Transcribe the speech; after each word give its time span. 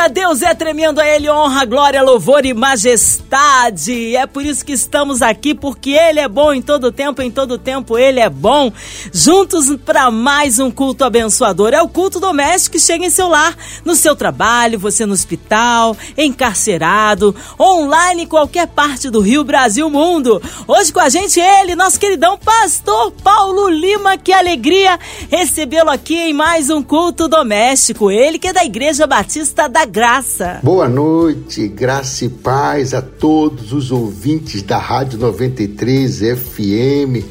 Aleluia! 0.00 0.08
Deus 0.08 0.42
é 0.42 0.54
tremendo, 0.54 1.00
a 1.00 1.06
Ele 1.06 1.28
honra, 1.28 1.64
glória, 1.64 2.02
louvor 2.02 2.44
e 2.46 2.54
majestade. 2.54 4.16
É 4.16 4.26
por 4.26 4.44
isso 4.44 4.64
que 4.64 4.72
estamos 4.72 5.22
aqui, 5.22 5.54
porque 5.54 5.90
Ele 5.90 6.20
é 6.20 6.28
bom 6.28 6.52
em 6.52 6.62
todo 6.62 6.92
tempo, 6.92 7.20
em 7.20 7.30
todo 7.30 7.58
tempo 7.58 7.98
Ele 7.98 8.20
é 8.20 8.30
bom. 8.30 8.72
Juntos 9.12 9.74
para 9.84 10.10
mais 10.10 10.58
um 10.58 10.70
culto 10.70 11.04
abençoador. 11.04 11.72
É 11.74 11.82
o 11.82 11.88
culto 11.88 12.18
doméstico 12.18 12.76
que 12.76 12.82
chega 12.82 13.04
em 13.04 13.10
seu 13.10 13.28
lar, 13.28 13.56
no 13.84 13.94
seu 13.94 14.14
trabalho, 14.16 14.78
você 14.78 15.04
no 15.04 15.12
hospital, 15.12 15.96
encarcerado, 16.16 17.34
online 17.58 18.22
em 18.22 18.26
qualquer 18.26 18.68
parte 18.68 19.10
do 19.10 19.20
Rio, 19.20 19.44
Brasil, 19.44 19.90
mundo. 19.90 20.40
Hoje 20.66 20.92
com 20.92 21.00
a 21.00 21.08
gente 21.08 21.40
ele, 21.40 21.74
nosso 21.74 21.98
queridão 21.98 22.38
pastor 22.38 23.12
Paulo 23.22 23.68
Lima. 23.68 24.16
Que 24.16 24.32
alegria 24.32 24.98
recebê-lo 25.30 25.90
aqui 25.90 26.16
em 26.16 26.32
mais 26.32 26.70
um 26.70 26.82
culto 26.82 27.28
doméstico. 27.28 28.10
Ele 28.10 28.38
que 28.38 28.48
é 28.48 28.52
da 28.52 28.64
Igreja 28.64 29.06
Batista 29.06 29.68
da 29.68 29.89
Graça. 29.90 30.60
Boa 30.62 30.88
noite, 30.88 31.66
graça 31.66 32.24
e 32.24 32.28
paz 32.28 32.94
a 32.94 33.02
todos 33.02 33.72
os 33.72 33.90
ouvintes 33.90 34.62
da 34.62 34.78
Rádio 34.78 35.18
93 35.18 36.20
FM. 36.38 37.26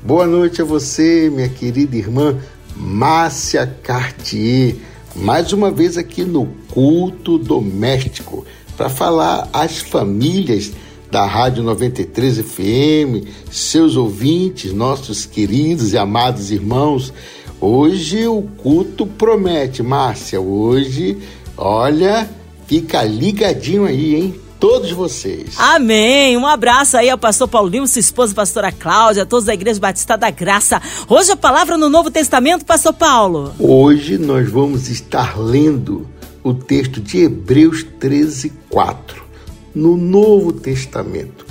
Boa 0.00 0.24
noite 0.24 0.62
a 0.62 0.64
você, 0.64 1.28
minha 1.28 1.48
querida 1.48 1.96
irmã 1.96 2.38
Márcia 2.76 3.66
Cartier. 3.82 4.76
Mais 5.16 5.52
uma 5.52 5.72
vez 5.72 5.98
aqui 5.98 6.22
no 6.22 6.46
Culto 6.72 7.36
Doméstico 7.36 8.46
para 8.76 8.88
falar 8.88 9.48
às 9.52 9.78
famílias 9.78 10.70
da 11.10 11.26
Rádio 11.26 11.64
93 11.64 12.38
FM, 12.38 13.26
seus 13.50 13.96
ouvintes, 13.96 14.72
nossos 14.72 15.26
queridos 15.26 15.92
e 15.92 15.98
amados 15.98 16.52
irmãos. 16.52 17.12
Hoje 17.60 18.24
o 18.28 18.42
culto 18.42 19.04
promete, 19.04 19.82
Márcia. 19.82 20.40
Hoje 20.40 21.18
Olha, 21.56 22.28
fica 22.66 23.02
ligadinho 23.02 23.84
aí, 23.84 24.16
hein? 24.16 24.34
Todos 24.58 24.90
vocês. 24.92 25.54
Amém. 25.58 26.36
Um 26.36 26.46
abraço 26.46 26.96
aí 26.96 27.10
ao 27.10 27.18
pastor 27.18 27.46
Paulinho, 27.46 27.86
sua 27.86 28.00
esposa, 28.00 28.34
pastora 28.34 28.72
Cláudia, 28.72 29.24
a 29.24 29.26
todos 29.26 29.44
da 29.44 29.54
Igreja 29.54 29.78
Batista 29.78 30.16
da 30.16 30.30
Graça. 30.30 30.80
Hoje 31.08 31.32
a 31.32 31.36
palavra 31.36 31.76
no 31.76 31.90
Novo 31.90 32.10
Testamento, 32.10 32.64
pastor 32.64 32.94
Paulo. 32.94 33.52
Hoje 33.58 34.16
nós 34.16 34.50
vamos 34.50 34.88
estar 34.88 35.38
lendo 35.38 36.08
o 36.42 36.54
texto 36.54 37.00
de 37.00 37.24
Hebreus 37.24 37.84
13, 38.00 38.52
4, 38.70 39.22
no 39.74 39.96
Novo 39.96 40.52
Testamento. 40.52 41.46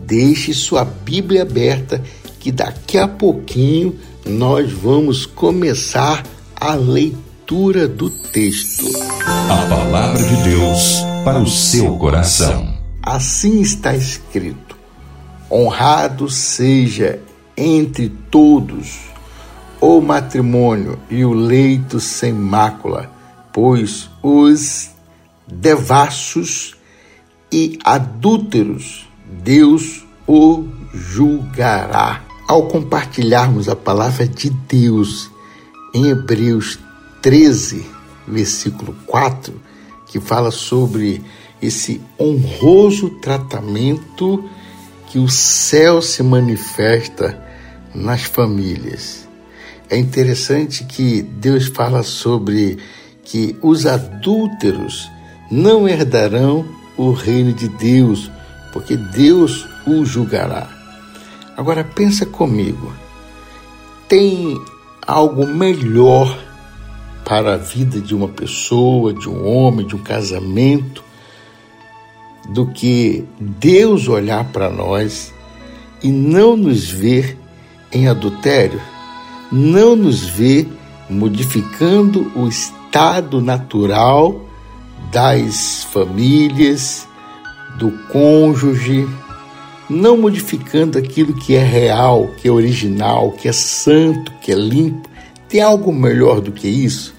Deixe 0.00 0.52
sua 0.52 0.84
Bíblia 0.84 1.42
aberta 1.42 2.02
que 2.40 2.50
daqui 2.50 2.98
a 2.98 3.08
pouquinho 3.08 3.96
nós 4.24 4.72
vamos 4.72 5.24
começar 5.24 6.24
a 6.54 6.74
leitura 6.74 7.25
leitura 7.46 7.86
do 7.86 8.10
texto. 8.10 8.86
A 9.24 9.68
palavra 9.68 10.20
de 10.20 10.42
Deus 10.42 10.96
para 11.24 11.38
o 11.38 11.46
seu 11.46 11.96
coração. 11.96 12.76
Assim 13.00 13.60
está 13.60 13.94
escrito: 13.94 14.76
Honrado 15.48 16.28
seja 16.28 17.20
entre 17.56 18.08
todos 18.08 18.98
o 19.80 20.00
matrimônio 20.00 20.98
e 21.08 21.24
o 21.24 21.32
leito 21.32 22.00
sem 22.00 22.32
mácula, 22.32 23.12
pois 23.52 24.10
os 24.20 24.90
devassos 25.46 26.74
e 27.52 27.78
adúlteros 27.84 29.08
Deus 29.24 30.04
o 30.26 30.66
julgará. 30.92 32.22
Ao 32.48 32.66
compartilharmos 32.66 33.68
a 33.68 33.76
palavra 33.76 34.26
de 34.26 34.50
Deus 34.50 35.30
em 35.94 36.08
Hebreus 36.08 36.78
13, 37.26 37.84
versículo 38.24 38.94
4, 39.04 39.60
que 40.06 40.20
fala 40.20 40.52
sobre 40.52 41.20
esse 41.60 42.00
honroso 42.16 43.10
tratamento 43.20 44.48
que 45.08 45.18
o 45.18 45.28
céu 45.28 46.00
se 46.00 46.22
manifesta 46.22 47.36
nas 47.92 48.22
famílias. 48.22 49.28
É 49.90 49.98
interessante 49.98 50.84
que 50.84 51.20
Deus 51.20 51.66
fala 51.66 52.04
sobre 52.04 52.78
que 53.24 53.56
os 53.60 53.86
adúlteros 53.86 55.10
não 55.50 55.88
herdarão 55.88 56.64
o 56.96 57.10
reino 57.10 57.52
de 57.52 57.68
Deus, 57.70 58.30
porque 58.72 58.96
Deus 58.96 59.66
o 59.84 60.04
julgará. 60.04 60.70
Agora 61.56 61.82
pensa 61.82 62.24
comigo. 62.24 62.92
Tem 64.08 64.56
algo 65.04 65.44
melhor 65.44 66.45
para 67.26 67.54
a 67.54 67.56
vida 67.56 68.00
de 68.00 68.14
uma 68.14 68.28
pessoa, 68.28 69.12
de 69.12 69.28
um 69.28 69.44
homem, 69.44 69.84
de 69.84 69.96
um 69.96 69.98
casamento, 69.98 71.02
do 72.48 72.66
que 72.68 73.24
Deus 73.40 74.06
olhar 74.06 74.44
para 74.52 74.70
nós 74.70 75.34
e 76.00 76.08
não 76.08 76.56
nos 76.56 76.88
ver 76.88 77.36
em 77.92 78.06
adultério, 78.06 78.80
não 79.50 79.96
nos 79.96 80.24
ver 80.24 80.68
modificando 81.10 82.30
o 82.36 82.46
estado 82.46 83.40
natural 83.40 84.46
das 85.10 85.82
famílias, 85.92 87.08
do 87.76 87.90
cônjuge, 88.06 89.04
não 89.90 90.16
modificando 90.16 90.96
aquilo 90.96 91.34
que 91.34 91.56
é 91.56 91.64
real, 91.64 92.28
que 92.40 92.46
é 92.46 92.52
original, 92.52 93.32
que 93.32 93.48
é 93.48 93.52
santo, 93.52 94.32
que 94.40 94.52
é 94.52 94.54
limpo. 94.54 95.08
Tem 95.48 95.60
algo 95.60 95.92
melhor 95.92 96.40
do 96.40 96.52
que 96.52 96.68
isso? 96.68 97.15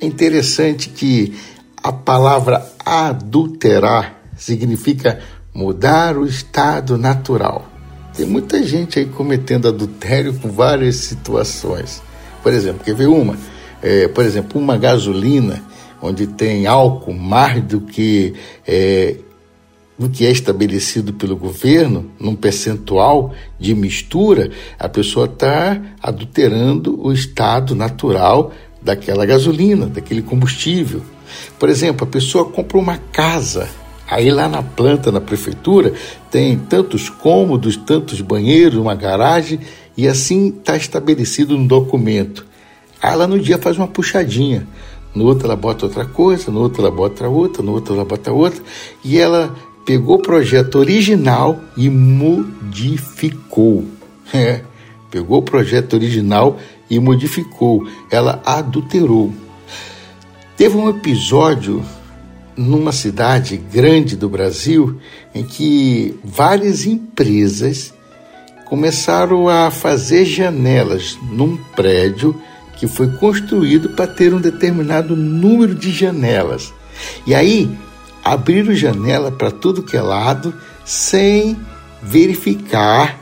É 0.00 0.06
interessante 0.06 0.90
que 0.90 1.34
a 1.82 1.92
palavra 1.92 2.66
adulterar 2.84 4.20
significa 4.36 5.20
mudar 5.54 6.18
o 6.18 6.26
estado 6.26 6.98
natural. 6.98 7.66
Tem 8.14 8.26
muita 8.26 8.62
gente 8.62 8.98
aí 8.98 9.06
cometendo 9.06 9.68
adultério 9.68 10.34
com 10.34 10.50
várias 10.50 10.96
situações. 10.96 12.02
Por 12.42 12.52
exemplo, 12.52 12.84
quer 12.84 12.94
ver 12.94 13.08
uma? 13.08 13.36
É, 13.82 14.08
por 14.08 14.24
exemplo, 14.24 14.60
uma 14.60 14.76
gasolina 14.76 15.62
onde 16.00 16.26
tem 16.26 16.66
álcool 16.66 17.14
mais 17.14 17.62
do 17.62 17.80
que 17.80 18.34
é, 18.66 19.16
do 19.98 20.10
que 20.10 20.26
é 20.26 20.30
estabelecido 20.30 21.14
pelo 21.14 21.36
governo, 21.36 22.10
num 22.20 22.34
percentual 22.34 23.32
de 23.58 23.74
mistura, 23.74 24.50
a 24.78 24.88
pessoa 24.88 25.24
está 25.24 25.80
adulterando 26.02 27.00
o 27.02 27.12
estado 27.12 27.74
natural 27.74 28.52
daquela 28.86 29.26
gasolina, 29.26 29.86
daquele 29.86 30.22
combustível. 30.22 31.02
Por 31.58 31.68
exemplo, 31.68 32.06
a 32.06 32.10
pessoa 32.10 32.44
compra 32.44 32.78
uma 32.78 32.96
casa, 32.96 33.68
aí 34.08 34.30
lá 34.30 34.48
na 34.48 34.62
planta, 34.62 35.10
na 35.10 35.20
prefeitura, 35.20 35.92
tem 36.30 36.56
tantos 36.56 37.10
cômodos, 37.10 37.76
tantos 37.76 38.20
banheiros, 38.20 38.78
uma 38.78 38.94
garagem, 38.94 39.58
e 39.96 40.06
assim 40.06 40.54
está 40.56 40.76
estabelecido 40.76 41.58
no 41.58 41.66
documento. 41.66 42.46
Aí 43.02 43.12
ela 43.12 43.26
no 43.26 43.40
dia 43.40 43.58
faz 43.58 43.76
uma 43.76 43.88
puxadinha, 43.88 44.68
no 45.12 45.24
outro 45.24 45.46
ela 45.46 45.56
bota 45.56 45.86
outra 45.86 46.04
coisa, 46.04 46.52
no 46.52 46.60
outro 46.60 46.80
ela 46.80 46.90
bota 46.90 47.28
outra, 47.28 47.64
no 47.64 47.72
outro 47.72 47.92
ela 47.92 48.04
bota 48.04 48.30
outra, 48.30 48.62
e 49.02 49.18
ela 49.18 49.52
pegou 49.84 50.18
o 50.18 50.22
projeto 50.22 50.78
original 50.78 51.58
e 51.76 51.90
modificou. 51.90 53.84
É, 54.34 54.62
pegou 55.08 55.38
o 55.38 55.42
projeto 55.42 55.94
original 55.94 56.58
e 56.88 56.98
modificou, 56.98 57.86
ela 58.10 58.42
adulterou. 58.44 59.32
Teve 60.56 60.76
um 60.76 60.88
episódio 60.88 61.84
numa 62.56 62.92
cidade 62.92 63.56
grande 63.56 64.16
do 64.16 64.28
Brasil 64.28 64.98
em 65.34 65.44
que 65.44 66.18
várias 66.24 66.86
empresas 66.86 67.92
começaram 68.64 69.48
a 69.48 69.70
fazer 69.70 70.24
janelas 70.24 71.18
num 71.30 71.56
prédio 71.76 72.40
que 72.76 72.86
foi 72.86 73.08
construído 73.12 73.90
para 73.90 74.06
ter 74.06 74.34
um 74.34 74.40
determinado 74.40 75.14
número 75.14 75.74
de 75.74 75.90
janelas. 75.90 76.72
E 77.26 77.34
aí 77.34 77.70
abriram 78.24 78.74
janela 78.74 79.30
para 79.30 79.50
tudo 79.50 79.82
que 79.82 79.96
é 79.96 80.02
lado 80.02 80.54
sem 80.84 81.56
verificar 82.02 83.20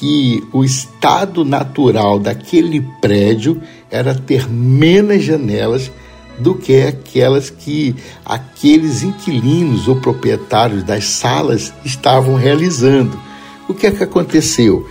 que 0.00 0.42
o 0.50 0.64
estado 0.64 1.44
natural 1.44 2.18
daquele 2.18 2.80
prédio 3.02 3.60
era 3.90 4.14
ter 4.14 4.48
menos 4.48 5.22
janelas 5.22 5.92
do 6.38 6.54
que 6.54 6.80
aquelas 6.80 7.50
que 7.50 7.94
aqueles 8.24 9.02
inquilinos 9.02 9.88
ou 9.88 9.96
proprietários 9.96 10.82
das 10.84 11.04
salas 11.04 11.70
estavam 11.84 12.34
realizando. 12.34 13.20
O 13.68 13.74
que 13.74 13.88
é 13.88 13.90
que 13.90 14.02
aconteceu? 14.02 14.88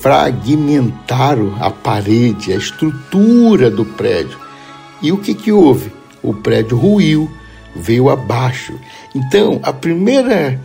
Fragmentaram 0.00 1.54
a 1.60 1.70
parede, 1.70 2.52
a 2.52 2.56
estrutura 2.56 3.70
do 3.70 3.84
prédio. 3.84 4.40
E 5.00 5.12
o 5.12 5.18
que, 5.18 5.34
que 5.34 5.52
houve? 5.52 5.92
O 6.20 6.34
prédio 6.34 6.76
ruiu, 6.76 7.30
veio 7.76 8.10
abaixo. 8.10 8.74
Então, 9.14 9.60
a 9.62 9.72
primeira 9.72 10.60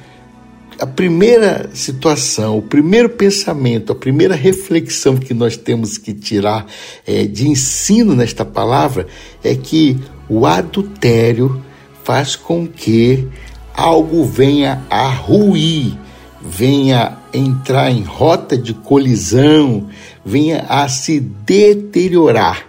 a 0.79 0.85
primeira 0.85 1.69
situação, 1.73 2.57
o 2.57 2.61
primeiro 2.61 3.09
pensamento, 3.09 3.91
a 3.91 3.95
primeira 3.95 4.35
reflexão 4.35 5.17
que 5.17 5.33
nós 5.33 5.57
temos 5.57 5.97
que 5.97 6.13
tirar 6.13 6.67
é, 7.05 7.25
de 7.25 7.47
ensino 7.47 8.15
nesta 8.15 8.45
palavra 8.45 9.07
é 9.43 9.55
que 9.55 9.97
o 10.29 10.45
adultério 10.45 11.63
faz 12.03 12.35
com 12.35 12.67
que 12.67 13.27
algo 13.73 14.23
venha 14.23 14.83
a 14.89 15.07
ruir, 15.09 15.97
venha 16.41 17.17
entrar 17.33 17.91
em 17.91 18.03
rota 18.03 18.57
de 18.57 18.73
colisão, 18.73 19.87
venha 20.23 20.65
a 20.69 20.87
se 20.87 21.19
deteriorar. 21.19 22.67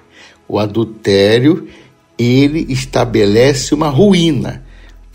O 0.48 0.58
adultério, 0.58 1.68
ele 2.18 2.66
estabelece 2.72 3.74
uma 3.74 3.88
ruína 3.88 4.66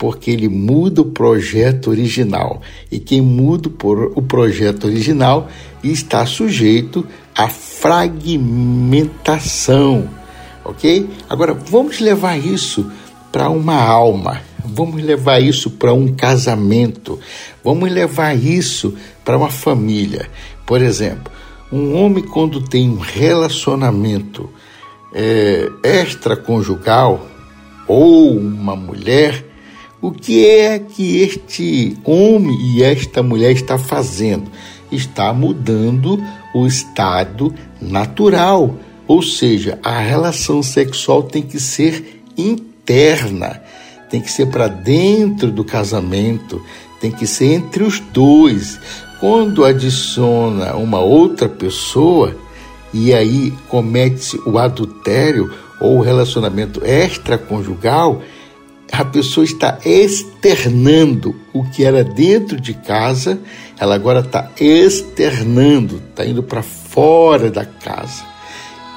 porque 0.04 0.30
ele 0.30 0.48
muda 0.50 1.00
o 1.00 1.06
projeto 1.06 1.88
original. 1.88 2.60
E 2.92 2.98
quem 2.98 3.22
muda 3.22 3.70
o 4.14 4.20
projeto 4.20 4.84
original 4.84 5.48
está 5.82 6.26
sujeito 6.26 7.06
à 7.34 7.48
fragmentação, 7.48 10.10
ok? 10.62 11.08
Agora, 11.26 11.54
vamos 11.54 12.00
levar 12.00 12.36
isso 12.36 12.92
para 13.32 13.48
uma 13.48 13.82
alma, 13.82 14.42
vamos 14.62 15.02
levar 15.02 15.40
isso 15.40 15.70
para 15.70 15.94
um 15.94 16.14
casamento, 16.14 17.18
vamos 17.64 17.90
levar 17.90 18.36
isso 18.36 18.94
para 19.24 19.38
uma 19.38 19.48
família. 19.48 20.28
Por 20.66 20.82
exemplo, 20.82 21.32
um 21.72 21.96
homem, 21.96 22.22
quando 22.22 22.60
tem 22.60 22.90
um 22.90 22.98
relacionamento 22.98 24.50
é, 25.14 25.70
extraconjugal, 25.82 27.26
ou 27.88 28.36
uma 28.36 28.76
mulher 28.76 29.53
o 30.06 30.12
que 30.12 30.44
é 30.44 30.78
que 30.78 31.22
este 31.22 31.96
homem 32.04 32.54
e 32.60 32.82
esta 32.82 33.22
mulher 33.22 33.52
está 33.52 33.78
fazendo? 33.78 34.50
Está 34.92 35.32
mudando 35.32 36.22
o 36.54 36.66
estado 36.66 37.54
natural, 37.80 38.78
ou 39.08 39.22
seja, 39.22 39.78
a 39.82 39.98
relação 39.98 40.62
sexual 40.62 41.22
tem 41.22 41.40
que 41.40 41.58
ser 41.58 42.22
interna, 42.36 43.62
tem 44.10 44.20
que 44.20 44.30
ser 44.30 44.48
para 44.48 44.68
dentro 44.68 45.50
do 45.50 45.64
casamento, 45.64 46.60
tem 47.00 47.10
que 47.10 47.26
ser 47.26 47.54
entre 47.54 47.82
os 47.82 47.98
dois. 47.98 48.78
Quando 49.20 49.64
adiciona 49.64 50.76
uma 50.76 51.00
outra 51.00 51.48
pessoa 51.48 52.36
e 52.92 53.14
aí 53.14 53.54
comete 53.70 54.38
o 54.44 54.58
adultério 54.58 55.50
ou 55.80 55.96
o 55.96 56.02
relacionamento 56.02 56.84
extraconjugal, 56.84 58.20
a 58.92 59.04
pessoa 59.04 59.44
está 59.44 59.78
externando 59.84 61.34
o 61.52 61.64
que 61.64 61.84
era 61.84 62.04
dentro 62.04 62.60
de 62.60 62.74
casa, 62.74 63.40
ela 63.78 63.94
agora 63.94 64.20
está 64.20 64.50
externando, 64.60 66.02
está 66.10 66.24
indo 66.24 66.42
para 66.42 66.62
fora 66.62 67.50
da 67.50 67.64
casa. 67.64 68.24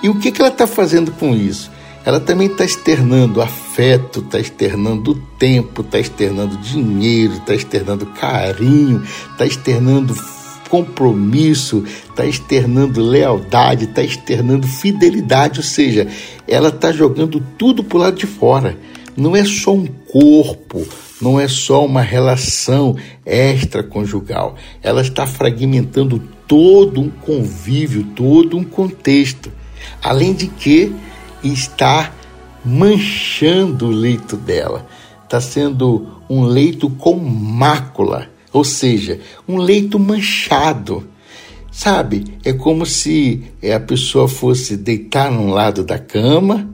E 0.04 0.10
o 0.10 0.20
que, 0.20 0.32
que 0.32 0.42
ela 0.42 0.52
está 0.52 0.68
fazendo 0.68 1.12
com 1.12 1.36
isso? 1.36 1.72
Ela 2.06 2.20
também 2.20 2.48
está 2.48 2.64
externando 2.64 3.42
afeto, 3.42 4.20
está 4.20 4.40
externando 4.40 5.16
tempo, 5.38 5.82
está 5.82 6.00
externando 6.00 6.58
dinheiro, 6.58 7.34
está 7.34 7.54
externando 7.54 8.06
carinho, 8.06 9.04
está 9.32 9.46
externando 9.46 10.16
compromisso, 10.70 11.84
está 12.10 12.26
externando 12.26 13.02
lealdade, 13.02 13.86
está 13.86 14.04
externando 14.04 14.68
fidelidade, 14.68 15.60
ou 15.60 15.66
seja, 15.66 16.08
ela 16.48 16.70
está 16.70 16.92
jogando 16.92 17.42
tudo 17.58 17.84
para 17.84 17.98
o 17.98 18.02
lado 18.02 18.16
de 18.16 18.28
fora 18.28 18.78
não 19.18 19.36
é 19.36 19.44
só 19.44 19.74
um 19.74 19.88
corpo, 19.88 20.88
não 21.20 21.40
é 21.40 21.48
só 21.48 21.84
uma 21.84 22.02
relação 22.02 22.96
extraconjugal. 23.26 24.56
Ela 24.82 25.02
está 25.02 25.26
fragmentando 25.26 26.22
todo 26.48 27.02
um 27.02 27.10
convívio, 27.10 28.04
todo 28.16 28.56
um 28.56 28.64
contexto. 28.64 29.52
Além 30.02 30.34
de 30.34 30.48
que 30.48 30.94
está 31.44 32.14
manchando 32.64 33.88
o 33.88 33.92
leito 33.92 34.36
dela. 34.36 34.86
Está 35.24 35.42
sendo 35.42 36.22
um 36.30 36.44
leito 36.44 36.90
com 36.90 37.16
mácula, 37.16 38.30
ou 38.52 38.64
seja, 38.64 39.20
um 39.48 39.58
leito 39.58 39.98
manchado. 39.98 41.08
Sabe, 41.72 42.26
é 42.44 42.54
como 42.54 42.86
se 42.86 43.44
a 43.76 43.80
pessoa 43.80 44.28
fosse 44.28 44.76
deitar 44.76 45.32
num 45.32 45.50
lado 45.50 45.84
da 45.84 46.00
cama 46.00 46.68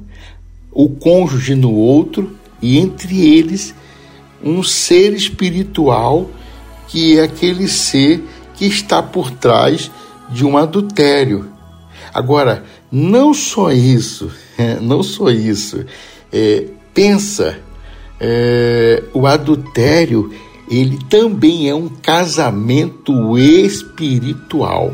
o 0.74 0.90
cônjuge 0.90 1.56
no 1.56 1.72
outro 1.72 2.36
e 2.62 2.78
entre 2.78 3.28
eles 3.36 3.74
um 4.44 4.64
ser 4.64 5.14
espiritual 5.14 6.30
que 6.88 7.18
é 7.18 7.24
aquele 7.24 7.68
ser 7.68 8.24
que 8.56 8.66
está 8.66 9.02
por 9.02 9.32
trás 9.32 9.90
de 10.30 10.46
um 10.46 10.58
adultério. 10.58 11.50
Agora, 12.14 12.64
não 12.92 13.34
só 13.34 13.72
isso, 13.72 14.32
não 14.82 15.02
só 15.02 15.30
isso, 15.30 15.86
é, 16.32 16.66
pensa, 16.94 17.60
é, 18.20 19.04
o 19.14 19.26
adultério 19.26 20.32
ele 20.70 20.98
também 21.10 21.70
é 21.70 21.76
um 21.76 21.90
casamento 21.90 23.38
espiritual. 23.38 24.94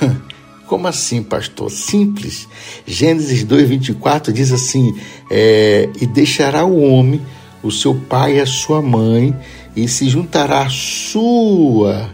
Como 0.68 0.86
assim, 0.86 1.22
pastor? 1.22 1.70
Simples. 1.70 2.46
Gênesis 2.86 3.42
2,24 3.42 4.30
diz 4.30 4.52
assim: 4.52 4.94
é, 5.30 5.88
E 5.98 6.06
deixará 6.06 6.64
o 6.66 6.82
homem, 6.82 7.22
o 7.62 7.72
seu 7.72 7.94
pai 7.94 8.36
e 8.36 8.40
a 8.40 8.46
sua 8.46 8.82
mãe, 8.82 9.34
e 9.74 9.88
se 9.88 10.10
juntará 10.10 10.60
a 10.60 10.68
sua 10.68 12.10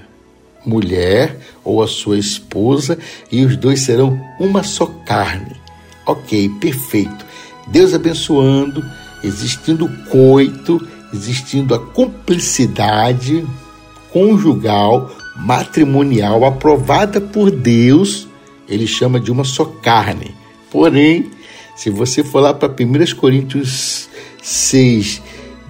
mulher 0.64 1.36
ou 1.64 1.82
a 1.82 1.88
sua 1.88 2.16
esposa, 2.16 2.96
e 3.30 3.44
os 3.44 3.56
dois 3.56 3.80
serão 3.80 4.18
uma 4.38 4.62
só 4.62 4.86
carne. 5.04 5.56
Ok, 6.06 6.48
perfeito. 6.60 7.26
Deus 7.66 7.92
abençoando, 7.92 8.84
existindo 9.24 9.88
coito, 10.08 10.80
existindo 11.12 11.74
a 11.74 11.78
cumplicidade 11.80 13.44
conjugal, 14.12 15.10
matrimonial 15.34 16.44
aprovada 16.44 17.20
por 17.20 17.50
Deus 17.50 18.28
ele 18.68 18.86
chama 18.86 19.20
de 19.20 19.30
uma 19.30 19.44
só 19.44 19.64
carne. 19.64 20.34
Porém, 20.70 21.30
se 21.76 21.90
você 21.90 22.22
for 22.22 22.40
lá 22.40 22.54
para 22.54 22.68
1 22.68 23.16
Coríntios 23.16 24.08
6, 24.42 25.22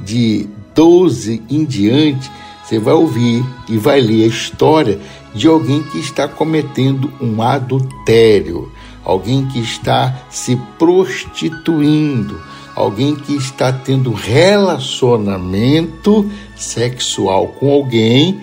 de 0.04 0.46
12 0.74 1.42
em 1.48 1.64
diante, 1.64 2.30
você 2.62 2.78
vai 2.78 2.94
ouvir 2.94 3.44
e 3.68 3.76
vai 3.76 4.00
ler 4.00 4.24
a 4.24 4.28
história 4.28 4.98
de 5.34 5.46
alguém 5.46 5.82
que 5.82 5.98
está 5.98 6.26
cometendo 6.28 7.12
um 7.20 7.42
adultério, 7.42 8.72
alguém 9.04 9.44
que 9.46 9.60
está 9.60 10.22
se 10.30 10.56
prostituindo, 10.78 12.40
alguém 12.74 13.14
que 13.14 13.34
está 13.34 13.70
tendo 13.72 14.12
relacionamento 14.12 16.30
sexual 16.56 17.48
com 17.48 17.72
alguém 17.72 18.40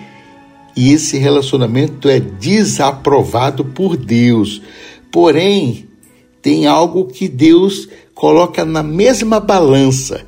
e 0.76 0.92
esse 0.92 1.18
relacionamento 1.18 2.08
é 2.08 2.18
desaprovado 2.18 3.64
por 3.64 3.96
Deus. 3.96 4.62
Porém, 5.10 5.88
tem 6.40 6.66
algo 6.66 7.06
que 7.06 7.28
Deus 7.28 7.88
coloca 8.14 8.64
na 8.64 8.82
mesma 8.82 9.38
balança. 9.38 10.26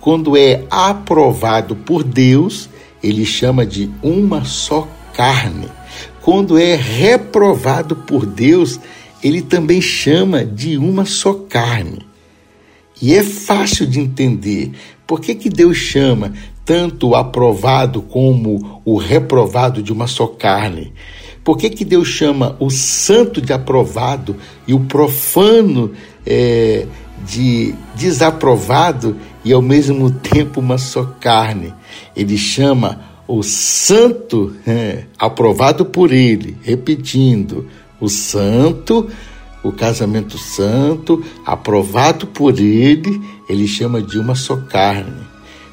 Quando 0.00 0.36
é 0.36 0.64
aprovado 0.70 1.76
por 1.76 2.02
Deus, 2.02 2.68
ele 3.02 3.24
chama 3.24 3.64
de 3.64 3.90
uma 4.02 4.44
só 4.44 4.88
carne. 5.14 5.68
Quando 6.22 6.58
é 6.58 6.74
reprovado 6.74 7.96
por 7.96 8.24
Deus, 8.24 8.80
ele 9.22 9.42
também 9.42 9.80
chama 9.80 10.44
de 10.44 10.76
uma 10.78 11.04
só 11.04 11.34
carne. 11.34 12.00
E 13.00 13.14
é 13.14 13.22
fácil 13.22 13.86
de 13.86 14.00
entender. 14.00 14.72
Por 15.06 15.20
que, 15.20 15.34
que 15.34 15.48
Deus 15.48 15.76
chama 15.76 16.32
tanto 16.64 17.10
o 17.10 17.14
aprovado 17.14 18.02
como 18.02 18.80
o 18.84 18.96
reprovado 18.96 19.82
de 19.82 19.92
uma 19.92 20.06
só 20.06 20.26
carne? 20.26 20.92
Por 21.44 21.58
que, 21.58 21.70
que 21.70 21.84
Deus 21.84 22.08
chama 22.08 22.56
o 22.60 22.70
santo 22.70 23.40
de 23.40 23.52
aprovado 23.52 24.36
e 24.66 24.72
o 24.72 24.80
profano 24.80 25.92
é, 26.24 26.86
de 27.26 27.74
desaprovado 27.96 29.16
e 29.44 29.52
ao 29.52 29.60
mesmo 29.60 30.10
tempo 30.10 30.60
uma 30.60 30.78
só 30.78 31.04
carne? 31.04 31.74
Ele 32.14 32.38
chama 32.38 33.00
o 33.26 33.42
santo 33.42 34.54
é, 34.66 35.04
aprovado 35.18 35.86
por 35.86 36.12
ele, 36.12 36.56
repetindo, 36.62 37.66
o 38.00 38.08
santo, 38.08 39.08
o 39.62 39.72
casamento 39.72 40.36
santo, 40.38 41.24
aprovado 41.46 42.26
por 42.26 42.58
ele, 42.58 43.20
ele 43.48 43.66
chama 43.66 44.02
de 44.02 44.18
uma 44.18 44.34
só 44.34 44.56
carne. 44.56 45.31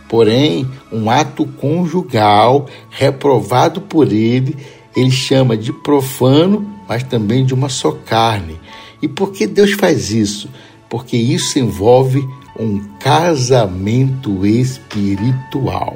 Porém, 0.09 0.67
um 0.91 1.07
ato 1.07 1.45
conjugal 1.45 2.65
reprovado 2.89 3.79
por 3.79 4.11
ele, 4.11 4.57
ele 4.95 5.11
chama 5.11 5.55
de 5.55 5.71
profano, 5.71 6.67
mas 6.87 7.03
também 7.03 7.45
de 7.45 7.53
uma 7.53 7.69
só 7.69 7.91
carne. 7.91 8.59
E 8.99 9.07
por 9.07 9.31
que 9.31 9.45
Deus 9.45 9.73
faz 9.73 10.09
isso? 10.11 10.49
Porque 10.89 11.15
isso 11.15 11.59
envolve 11.59 12.27
um 12.59 12.79
casamento 12.99 14.45
espiritual. 14.45 15.95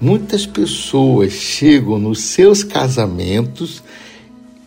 Muitas 0.00 0.46
pessoas 0.46 1.32
chegam 1.32 1.98
nos 1.98 2.20
seus 2.20 2.64
casamentos, 2.64 3.82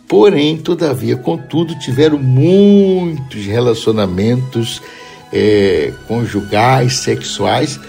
porém, 0.06 0.56
todavia, 0.56 1.16
contudo, 1.16 1.76
tiveram 1.80 2.18
muitos 2.18 3.44
relacionamentos 3.44 4.80
é, 5.32 5.92
conjugais, 6.06 6.98
sexuais, 6.98 7.80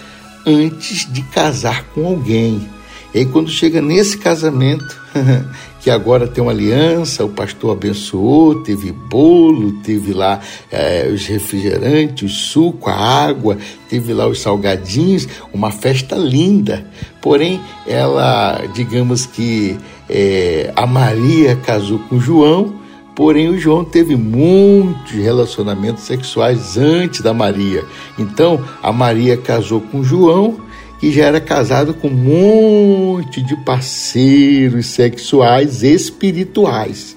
antes 0.46 1.12
de 1.12 1.22
casar 1.22 1.84
com 1.94 2.06
alguém. 2.06 2.68
E 3.12 3.18
aí, 3.20 3.26
quando 3.26 3.50
chega 3.50 3.80
nesse 3.80 4.18
casamento, 4.18 4.94
que 5.80 5.90
agora 5.90 6.26
tem 6.26 6.42
uma 6.42 6.52
aliança, 6.52 7.24
o 7.24 7.28
pastor 7.28 7.72
abençoou, 7.72 8.62
teve 8.62 8.92
bolo, 8.92 9.80
teve 9.82 10.12
lá 10.12 10.40
é, 10.70 11.08
os 11.08 11.26
refrigerantes, 11.26 12.30
o 12.30 12.34
suco, 12.34 12.90
a 12.90 12.94
água, 12.94 13.56
teve 13.88 14.12
lá 14.12 14.26
os 14.26 14.40
salgadinhos, 14.40 15.26
uma 15.52 15.70
festa 15.70 16.16
linda. 16.16 16.86
Porém, 17.22 17.60
ela, 17.86 18.62
digamos 18.74 19.26
que 19.26 19.78
é, 20.10 20.72
a 20.76 20.86
Maria 20.86 21.56
casou 21.56 21.98
com 22.00 22.20
João, 22.20 22.85
porém 23.16 23.48
o 23.48 23.58
João 23.58 23.82
teve 23.82 24.14
muitos 24.14 25.12
relacionamentos 25.12 26.04
sexuais 26.04 26.76
antes 26.76 27.22
da 27.22 27.34
Maria. 27.34 27.82
Então, 28.18 28.62
a 28.82 28.92
Maria 28.92 29.36
casou 29.36 29.80
com 29.80 30.04
João 30.04 30.60
que 31.00 31.12
já 31.12 31.24
era 31.24 31.40
casado 31.40 31.94
com 31.94 32.08
um 32.08 33.16
monte 33.16 33.42
de 33.42 33.56
parceiros 33.64 34.86
sexuais 34.86 35.82
espirituais. 35.82 37.16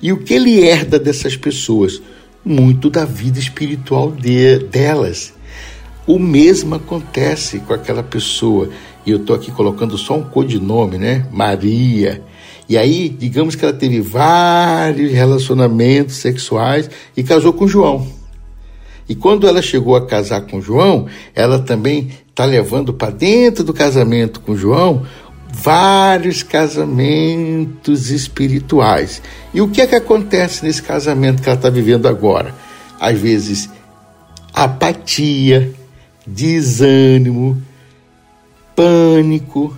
E 0.00 0.12
o 0.12 0.18
que 0.18 0.34
ele 0.34 0.60
herda 0.60 0.98
dessas 0.98 1.36
pessoas? 1.36 2.00
Muito 2.44 2.88
da 2.88 3.04
vida 3.04 3.38
espiritual 3.38 4.10
de, 4.10 4.58
delas. 4.60 5.34
O 6.06 6.18
mesmo 6.18 6.74
acontece 6.74 7.58
com 7.60 7.74
aquela 7.74 8.02
pessoa, 8.02 8.70
e 9.04 9.10
eu 9.10 9.18
estou 9.18 9.36
aqui 9.36 9.52
colocando 9.52 9.98
só 9.98 10.16
um 10.16 10.22
codinome, 10.22 10.96
né? 10.96 11.26
Maria. 11.30 12.22
E 12.70 12.78
aí, 12.78 13.08
digamos 13.08 13.56
que 13.56 13.64
ela 13.64 13.74
teve 13.74 14.00
vários 14.00 15.10
relacionamentos 15.10 16.14
sexuais 16.14 16.88
e 17.16 17.24
casou 17.24 17.52
com 17.52 17.66
João. 17.66 18.06
E 19.08 19.14
quando 19.16 19.48
ela 19.48 19.60
chegou 19.60 19.96
a 19.96 20.06
casar 20.06 20.42
com 20.42 20.60
João, 20.60 21.08
ela 21.34 21.58
também 21.58 22.10
está 22.28 22.44
levando 22.44 22.94
para 22.94 23.10
dentro 23.10 23.64
do 23.64 23.74
casamento 23.74 24.38
com 24.38 24.56
João 24.56 25.04
vários 25.52 26.44
casamentos 26.44 28.08
espirituais. 28.08 29.20
E 29.52 29.60
o 29.60 29.68
que 29.68 29.80
é 29.80 29.86
que 29.88 29.96
acontece 29.96 30.64
nesse 30.64 30.80
casamento 30.80 31.42
que 31.42 31.48
ela 31.48 31.58
está 31.58 31.70
vivendo 31.70 32.06
agora? 32.06 32.54
Às 33.00 33.18
vezes, 33.18 33.68
apatia, 34.54 35.72
desânimo, 36.24 37.60
pânico, 38.76 39.76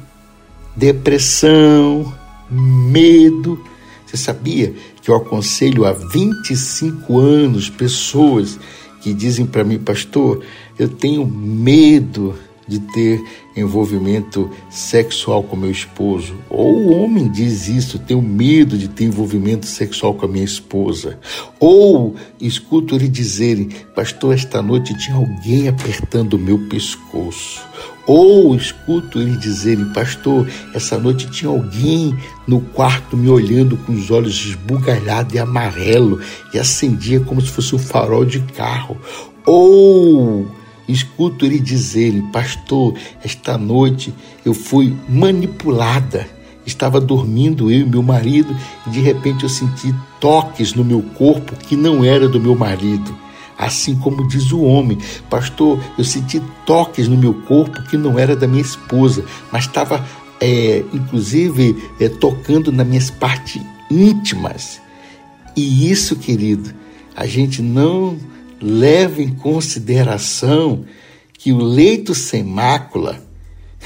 depressão, 0.76 2.20
medo. 2.52 3.58
Você 4.06 4.16
sabia 4.16 4.74
que 5.00 5.10
eu 5.10 5.16
aconselho 5.16 5.84
há 5.84 5.92
25 5.92 7.18
anos 7.18 7.70
pessoas 7.70 8.58
que 9.00 9.12
dizem 9.12 9.46
para 9.46 9.64
mim, 9.64 9.78
pastor, 9.78 10.44
eu 10.78 10.88
tenho 10.88 11.26
medo 11.26 12.34
de 12.66 12.78
ter 12.78 13.22
envolvimento 13.56 14.50
sexual 14.70 15.42
com 15.42 15.56
meu 15.56 15.70
esposo. 15.70 16.34
Ou 16.48 16.74
o 16.74 16.92
homem 16.92 17.30
diz 17.30 17.68
isso, 17.68 17.98
tenho 17.98 18.22
medo 18.22 18.78
de 18.78 18.88
ter 18.88 19.04
envolvimento 19.04 19.66
sexual 19.66 20.14
com 20.14 20.26
a 20.26 20.28
minha 20.28 20.44
esposa. 20.44 21.18
Ou 21.58 22.14
escuto 22.40 22.94
ele 22.94 23.08
dizerem, 23.08 23.68
pastor, 23.94 24.34
esta 24.34 24.62
noite 24.62 24.96
tinha 24.96 25.16
alguém 25.16 25.68
apertando 25.68 26.34
o 26.34 26.38
meu 26.38 26.58
pescoço. 26.68 27.60
Ou 28.06 28.54
escuto 28.56 29.20
ele 29.20 29.36
dizerem, 29.36 29.84
pastor, 29.86 30.48
essa 30.74 30.98
noite 30.98 31.30
tinha 31.30 31.50
alguém 31.50 32.16
no 32.46 32.60
quarto 32.60 33.16
me 33.16 33.28
olhando 33.28 33.76
com 33.76 33.92
os 33.92 34.10
olhos 34.10 34.34
esbugalhados 34.44 35.34
e 35.34 35.38
amarelo 35.38 36.20
e 36.52 36.58
acendia 36.58 37.20
como 37.20 37.40
se 37.40 37.48
fosse 37.48 37.74
um 37.76 37.78
farol 37.78 38.24
de 38.24 38.40
carro. 38.40 38.96
Ou 39.46 40.48
escuto 40.88 41.46
ele 41.46 41.60
dizerem, 41.60 42.22
pastor, 42.32 42.94
esta 43.22 43.56
noite 43.56 44.12
eu 44.44 44.52
fui 44.52 44.96
manipulada. 45.08 46.26
Estava 46.66 47.00
dormindo 47.00 47.70
eu 47.70 47.80
e 47.80 47.84
meu 47.84 48.02
marido 48.02 48.54
e 48.86 48.90
de 48.90 49.00
repente 49.00 49.44
eu 49.44 49.48
senti 49.48 49.92
toques 50.20 50.74
no 50.74 50.84
meu 50.84 51.02
corpo 51.02 51.56
que 51.56 51.76
não 51.76 52.04
era 52.04 52.28
do 52.28 52.40
meu 52.40 52.54
marido 52.54 53.21
assim 53.64 53.96
como 53.96 54.26
diz 54.26 54.52
o 54.52 54.62
homem. 54.62 54.98
Pastor, 55.28 55.78
eu 55.96 56.04
senti 56.04 56.40
toques 56.66 57.08
no 57.08 57.16
meu 57.16 57.34
corpo 57.34 57.82
que 57.84 57.96
não 57.96 58.18
era 58.18 58.34
da 58.34 58.46
minha 58.46 58.62
esposa, 58.62 59.24
mas 59.50 59.64
estava, 59.64 60.04
é, 60.40 60.84
inclusive, 60.92 61.76
é, 62.00 62.08
tocando 62.08 62.72
nas 62.72 62.86
minhas 62.86 63.10
partes 63.10 63.62
íntimas. 63.90 64.80
E 65.56 65.90
isso, 65.90 66.16
querido, 66.16 66.72
a 67.14 67.26
gente 67.26 67.60
não 67.60 68.16
leva 68.60 69.22
em 69.22 69.34
consideração 69.34 70.84
que 71.34 71.52
o 71.52 71.58
leito 71.58 72.14
sem 72.14 72.44
mácula 72.44 73.20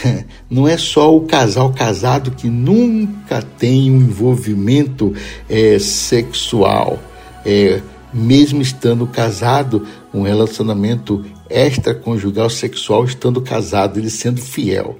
não 0.49 0.68
é 0.68 0.76
só 0.76 1.14
o 1.14 1.23
casal 1.23 1.73
casado 1.73 2.30
que 2.30 2.49
nunca 2.49 3.42
tem 3.42 3.90
um 3.90 3.97
envolvimento 3.97 5.14
é, 5.49 5.78
sexual. 5.78 6.99
É, 7.45 7.80
mesmo 8.16 8.62
estando 8.62 9.06
casado, 9.06 9.87
um 10.12 10.23
relacionamento 10.23 11.25
extraconjugal 11.49 12.50
sexual 12.50 13.04
estando 13.04 13.40
casado, 13.40 13.99
ele 13.99 14.11
sendo 14.11 14.40
fiel. 14.40 14.99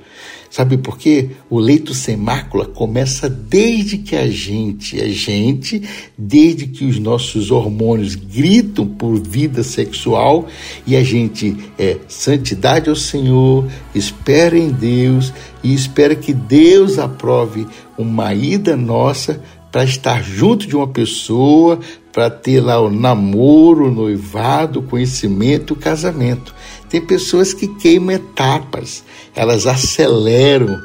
Sabe 0.51 0.79
por 0.79 0.97
quê? 0.97 1.31
O 1.51 1.59
leito 1.59 1.93
sem 1.93 2.17
mácula 2.17 2.65
começa 2.67 3.29
desde 3.29 3.99
que 3.99 4.17
a 4.17 4.27
gente 4.31 4.99
é 4.99 5.09
gente, 5.09 5.83
desde 6.17 6.67
que 6.67 6.85
os 6.85 6.99
nossos 6.99 7.51
hormônios 7.51 8.15
gritam 8.15 8.87
por 8.87 9.21
vida 9.21 9.63
sexual 9.63 10.47
e 10.87 10.97
a 10.97 11.03
gente 11.03 11.57
é 11.79 11.99
santidade 12.09 12.89
ao 12.89 12.97
Senhor, 12.97 13.69
espera 13.95 14.57
em 14.57 14.71
Deus 14.71 15.33
e 15.63 15.75
espera 15.75 16.15
que 16.15 16.33
Deus 16.33 16.99
aprove 16.99 17.67
uma 17.99 18.33
ida 18.33 18.77
nossa 18.77 19.43
para 19.77 19.85
estar 19.85 20.25
junto 20.25 20.67
de 20.67 20.75
uma 20.75 20.89
pessoa, 20.89 21.79
para 22.11 22.31
ter 22.31 22.61
lá 22.61 22.81
o 22.81 22.89
namoro, 22.91 23.89
o 23.89 23.91
noivado, 23.91 24.79
o 24.79 24.83
conhecimento, 24.83 25.75
o 25.75 25.77
casamento. 25.77 26.55
Tem 26.89 26.99
pessoas 26.99 27.53
que 27.53 27.69
queimam 27.69 28.15
etapas, 28.15 29.05
elas 29.35 29.67
aceleram 29.67 30.81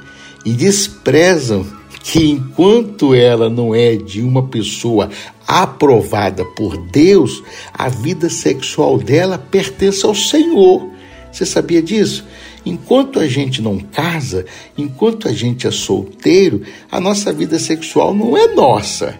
e 0.45 0.51
desprezam 0.51 1.65
que 2.03 2.31
enquanto 2.31 3.15
ela 3.15 3.49
não 3.49 3.73
é 3.73 3.95
de 3.95 4.21
uma 4.21 4.43
pessoa 4.43 5.09
aprovada 5.47 6.43
por 6.43 6.75
Deus, 6.75 7.41
a 7.73 7.87
vida 7.87 8.29
sexual 8.29 8.97
dela 8.97 9.37
pertence 9.37 10.05
ao 10.05 10.13
Senhor. 10.13 10.85
Você 11.31 11.45
sabia 11.45 11.81
disso? 11.81 12.25
Enquanto 12.65 13.19
a 13.19 13.27
gente 13.27 13.61
não 13.61 13.79
casa, 13.79 14.45
enquanto 14.77 15.27
a 15.27 15.33
gente 15.33 15.65
é 15.65 15.71
solteiro, 15.71 16.61
a 16.91 16.99
nossa 16.99 17.33
vida 17.33 17.57
sexual 17.57 18.13
não 18.13 18.37
é 18.37 18.47
nossa. 18.53 19.19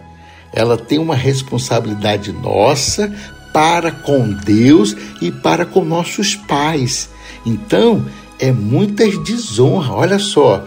Ela 0.52 0.76
tem 0.76 0.98
uma 0.98 1.16
responsabilidade 1.16 2.32
nossa 2.32 3.12
para 3.52 3.90
com 3.90 4.32
Deus 4.32 4.96
e 5.20 5.30
para 5.30 5.66
com 5.66 5.84
nossos 5.84 6.36
pais. 6.36 7.08
Então, 7.44 8.06
é 8.38 8.52
muita 8.52 9.04
desonra. 9.22 9.92
Olha 9.92 10.18
só, 10.18 10.64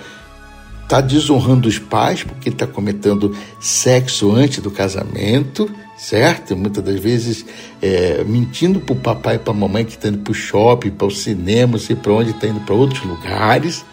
está 0.84 1.02
desonrando 1.02 1.68
os 1.68 1.80
pais 1.80 2.24
porque 2.24 2.50
está 2.50 2.68
cometendo 2.68 3.36
sexo 3.60 4.32
antes 4.32 4.60
do 4.60 4.72
casamento 4.72 5.70
certo? 5.98 6.56
Muitas 6.56 6.84
das 6.84 7.00
vezes 7.00 7.46
é, 7.82 8.24
mentindo 8.24 8.80
para 8.80 8.94
o 8.94 8.96
papai 8.98 9.36
e 9.36 9.40
para 9.40 9.54
a 9.54 9.56
mamãe 9.56 9.86
que 9.86 9.92
está 9.92 10.10
indo 10.10 10.20
para 10.20 10.32
o 10.32 10.36
shopping, 10.36 10.92
para 10.92 11.08
o 11.08 11.12
cinema, 11.12 11.74
não 11.74 11.80
sei 11.80 11.96
para 11.96 12.14
onde, 12.14 12.32
está 12.32 12.48
indo 12.48 12.60
para 12.62 12.76
outros 12.76 13.04
lugares. 13.04 13.86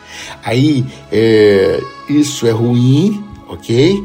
Aí 0.44 0.84
é, 1.10 1.80
isso 2.08 2.46
é 2.46 2.50
ruim, 2.50 3.24
ok? 3.48 4.02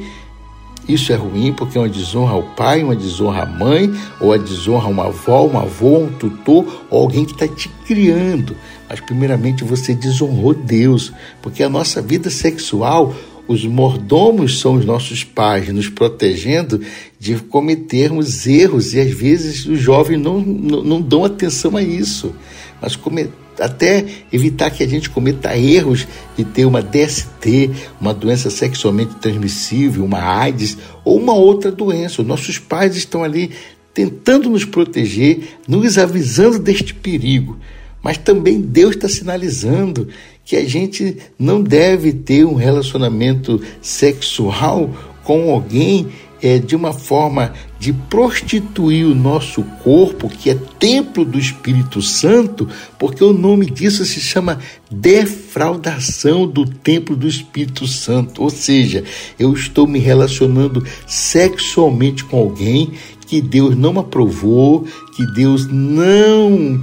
Isso 0.87 1.11
é 1.11 1.15
ruim 1.15 1.51
porque 1.51 1.77
é 1.77 1.81
uma 1.81 1.89
desonra 1.89 2.33
ao 2.33 2.43
pai, 2.43 2.81
uma 2.81 2.95
desonra 2.95 3.43
à 3.43 3.45
mãe, 3.45 3.93
ou 4.21 4.31
a 4.31 4.37
desonra 4.37 4.85
a 4.85 4.89
uma 4.89 5.07
avó, 5.07 5.45
um 5.45 5.59
avô, 5.59 5.97
um 5.99 6.13
tutor, 6.13 6.85
ou 6.89 7.01
alguém 7.01 7.25
que 7.25 7.33
está 7.33 7.47
te 7.47 7.67
criando. 7.85 8.55
Mas, 8.89 9.01
primeiramente, 9.01 9.65
você 9.65 9.93
desonrou 9.93 10.53
Deus, 10.53 11.11
porque 11.41 11.61
a 11.61 11.67
nossa 11.67 12.01
vida 12.01 12.29
sexual 12.29 13.13
os 13.47 13.65
mordomos 13.65 14.59
são 14.59 14.75
os 14.75 14.85
nossos 14.85 15.23
pais, 15.23 15.69
nos 15.69 15.89
protegendo 15.89 16.81
de 17.19 17.35
cometermos 17.35 18.45
erros, 18.45 18.93
e 18.93 18.99
às 18.99 19.11
vezes 19.11 19.65
os 19.65 19.79
jovens 19.79 20.19
não, 20.19 20.39
não, 20.39 20.83
não 20.83 21.01
dão 21.01 21.23
atenção 21.23 21.77
a 21.77 21.81
isso, 21.81 22.35
mas 22.81 22.95
come, 22.95 23.29
até 23.59 24.05
evitar 24.31 24.69
que 24.69 24.83
a 24.83 24.87
gente 24.87 25.09
cometa 25.09 25.57
erros 25.57 26.07
de 26.35 26.43
ter 26.43 26.65
uma 26.65 26.81
DST, 26.81 27.71
uma 27.99 28.13
doença 28.13 28.49
sexualmente 28.49 29.15
transmissível, 29.15 30.03
uma 30.05 30.19
AIDS 30.19 30.77
ou 31.03 31.17
uma 31.17 31.33
outra 31.33 31.71
doença. 31.71 32.21
Os 32.21 32.27
nossos 32.27 32.59
pais 32.59 32.95
estão 32.95 33.23
ali 33.23 33.51
tentando 33.93 34.49
nos 34.49 34.63
proteger, 34.63 35.57
nos 35.67 35.97
avisando 35.97 36.59
deste 36.59 36.93
perigo. 36.93 37.57
mas 38.03 38.17
também 38.17 38.61
Deus 38.61 38.95
está 38.95 39.09
sinalizando 39.09 40.07
que 40.47 40.55
a 40.55 40.63
gente 40.63 41.17
não 41.37 41.61
deve 41.61 42.13
ter 42.13 42.45
um 42.45 42.55
relacionamento 42.55 43.61
sexual 43.81 44.89
com 45.21 45.51
alguém 45.51 46.07
é, 46.41 46.57
de 46.57 46.73
uma 46.73 46.93
forma 46.93 47.51
de 47.77 47.91
prostituir 47.91 49.05
o 49.05 49.13
nosso 49.13 49.61
corpo, 49.83 50.29
que 50.29 50.49
é 50.49 50.55
templo 50.79 51.25
do 51.25 51.37
Espírito 51.37 52.01
Santo, 52.01 52.69
porque 52.97 53.21
o 53.21 53.33
nome 53.33 53.65
disso 53.65 54.05
se 54.05 54.21
chama 54.21 54.59
defraudação 54.89 56.47
do 56.47 56.65
templo 56.65 57.13
do 57.13 57.27
Espírito 57.27 57.85
Santo. 57.85 58.41
Ou 58.41 58.49
seja, 58.49 59.03
eu 59.37 59.51
estou 59.51 59.85
me 59.85 59.99
relacionando 59.99 60.81
sexualmente 61.05 62.23
com 62.23 62.37
alguém 62.37 62.93
que 63.27 63.41
Deus 63.41 63.75
não 63.75 63.99
aprovou, 63.99 64.85
que 65.13 65.25
Deus 65.33 65.67
não 65.67 66.81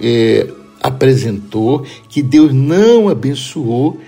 é, 0.00 0.48
apresentou, 0.86 1.84
que 2.08 2.22
Deus 2.22 2.52
não 2.52 3.08
abençoou. 3.08 4.00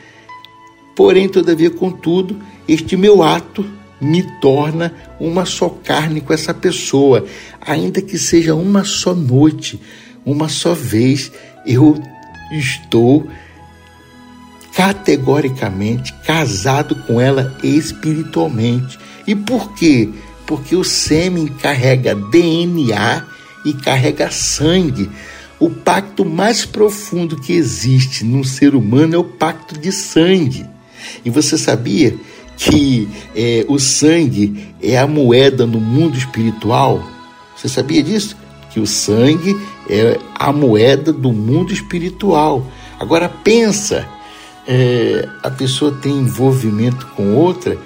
Porém, 0.94 1.28
todavia, 1.28 1.70
contudo, 1.70 2.36
este 2.66 2.96
meu 2.96 3.22
ato 3.22 3.64
me 4.00 4.22
torna 4.40 4.94
uma 5.18 5.44
só 5.44 5.68
carne 5.68 6.20
com 6.20 6.32
essa 6.32 6.54
pessoa, 6.54 7.24
ainda 7.60 8.00
que 8.00 8.18
seja 8.18 8.54
uma 8.54 8.84
só 8.84 9.14
noite, 9.14 9.80
uma 10.24 10.48
só 10.48 10.74
vez, 10.74 11.32
eu 11.66 12.00
estou 12.52 13.26
categoricamente 14.74 16.12
casado 16.24 16.94
com 16.94 17.20
ela 17.20 17.58
espiritualmente. 17.64 18.98
E 19.26 19.34
por 19.34 19.74
quê? 19.74 20.08
Porque 20.46 20.76
o 20.76 20.84
sêmen 20.84 21.48
carrega 21.48 22.14
DNA 22.14 23.24
e 23.64 23.72
carrega 23.74 24.30
sangue. 24.30 25.10
O 25.60 25.68
pacto 25.68 26.24
mais 26.24 26.64
profundo 26.64 27.36
que 27.36 27.52
existe 27.52 28.24
no 28.24 28.44
ser 28.44 28.74
humano 28.74 29.14
é 29.14 29.18
o 29.18 29.24
pacto 29.24 29.78
de 29.78 29.90
sangue. 29.90 30.64
E 31.24 31.30
você 31.30 31.58
sabia 31.58 32.16
que 32.56 33.08
é, 33.34 33.64
o 33.68 33.78
sangue 33.78 34.74
é 34.82 34.98
a 34.98 35.06
moeda 35.06 35.66
no 35.66 35.80
mundo 35.80 36.16
espiritual. 36.16 37.02
Você 37.56 37.68
sabia 37.68 38.02
disso? 38.02 38.36
Que 38.70 38.78
o 38.78 38.86
sangue 38.86 39.56
é 39.88 40.18
a 40.34 40.52
moeda 40.52 41.12
do 41.12 41.32
mundo 41.32 41.72
espiritual. 41.72 42.64
Agora 43.00 43.28
pensa, 43.28 44.08
é, 44.66 45.28
a 45.42 45.50
pessoa 45.50 45.92
tem 45.92 46.12
envolvimento 46.12 47.06
com 47.16 47.34
outra 47.34 47.78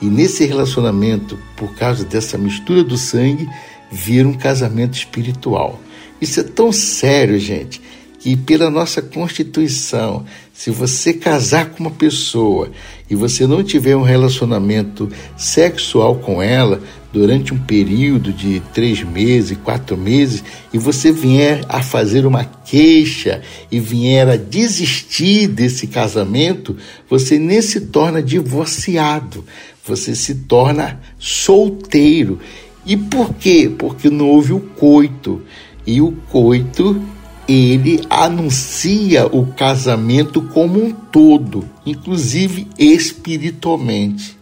e 0.00 0.06
nesse 0.06 0.46
relacionamento, 0.46 1.38
por 1.56 1.74
causa 1.74 2.04
dessa 2.04 2.38
mistura 2.38 2.82
do 2.82 2.96
sangue, 2.96 3.48
vira 3.90 4.26
um 4.26 4.32
casamento 4.32 4.94
espiritual. 4.94 5.78
Isso 6.20 6.40
é 6.40 6.42
tão 6.42 6.70
sério, 6.72 7.38
gente, 7.38 7.80
que 8.18 8.36
pela 8.36 8.70
nossa 8.70 9.00
Constituição, 9.00 10.24
se 10.52 10.70
você 10.70 11.14
casar 11.14 11.70
com 11.70 11.84
uma 11.84 11.90
pessoa 11.90 12.70
e 13.08 13.14
você 13.14 13.46
não 13.46 13.64
tiver 13.64 13.96
um 13.96 14.02
relacionamento 14.02 15.08
sexual 15.36 16.16
com 16.16 16.42
ela 16.42 16.82
durante 17.10 17.54
um 17.54 17.58
período 17.58 18.30
de 18.30 18.60
três 18.74 19.02
meses, 19.02 19.56
quatro 19.64 19.96
meses, 19.96 20.44
e 20.72 20.76
você 20.76 21.10
vier 21.10 21.64
a 21.66 21.82
fazer 21.82 22.26
uma 22.26 22.44
queixa 22.44 23.40
e 23.72 23.80
vier 23.80 24.28
a 24.28 24.36
desistir 24.36 25.48
desse 25.48 25.86
casamento, 25.86 26.76
você 27.08 27.38
nem 27.38 27.62
se 27.62 27.80
torna 27.80 28.22
divorciado, 28.22 29.44
você 29.84 30.14
se 30.14 30.34
torna 30.34 31.00
solteiro. 31.18 32.38
E 32.84 32.96
por 32.96 33.34
quê? 33.34 33.70
Porque 33.76 34.10
não 34.10 34.28
houve 34.28 34.52
o 34.52 34.60
coito. 34.60 35.42
E 35.90 36.00
o 36.00 36.12
coito 36.30 37.02
ele 37.48 38.00
anuncia 38.08 39.26
o 39.26 39.44
casamento 39.46 40.40
como 40.40 40.80
um 40.80 40.92
todo, 40.92 41.68
inclusive 41.84 42.68
espiritualmente. 42.78 44.38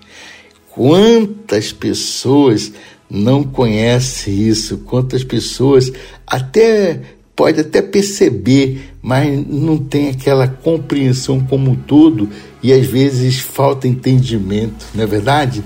Quantas 0.71 1.73
pessoas 1.73 2.71
não 3.09 3.43
conhecem 3.43 4.35
isso? 4.35 4.77
Quantas 4.85 5.25
pessoas 5.25 5.91
até 6.27 7.01
pode 7.35 7.61
até 7.61 7.81
perceber, 7.81 8.91
mas 9.01 9.43
não 9.47 9.79
tem 9.79 10.11
aquela 10.11 10.47
compreensão 10.47 11.41
como 11.41 11.71
um 11.71 11.77
todo 11.77 12.29
e 12.63 12.75
às 12.75 12.85
vezes 12.87 13.39
falta 13.39 13.89
entendimento, 13.89 14.85
não 14.95 15.05
é 15.05 15.07
verdade? 15.07 15.65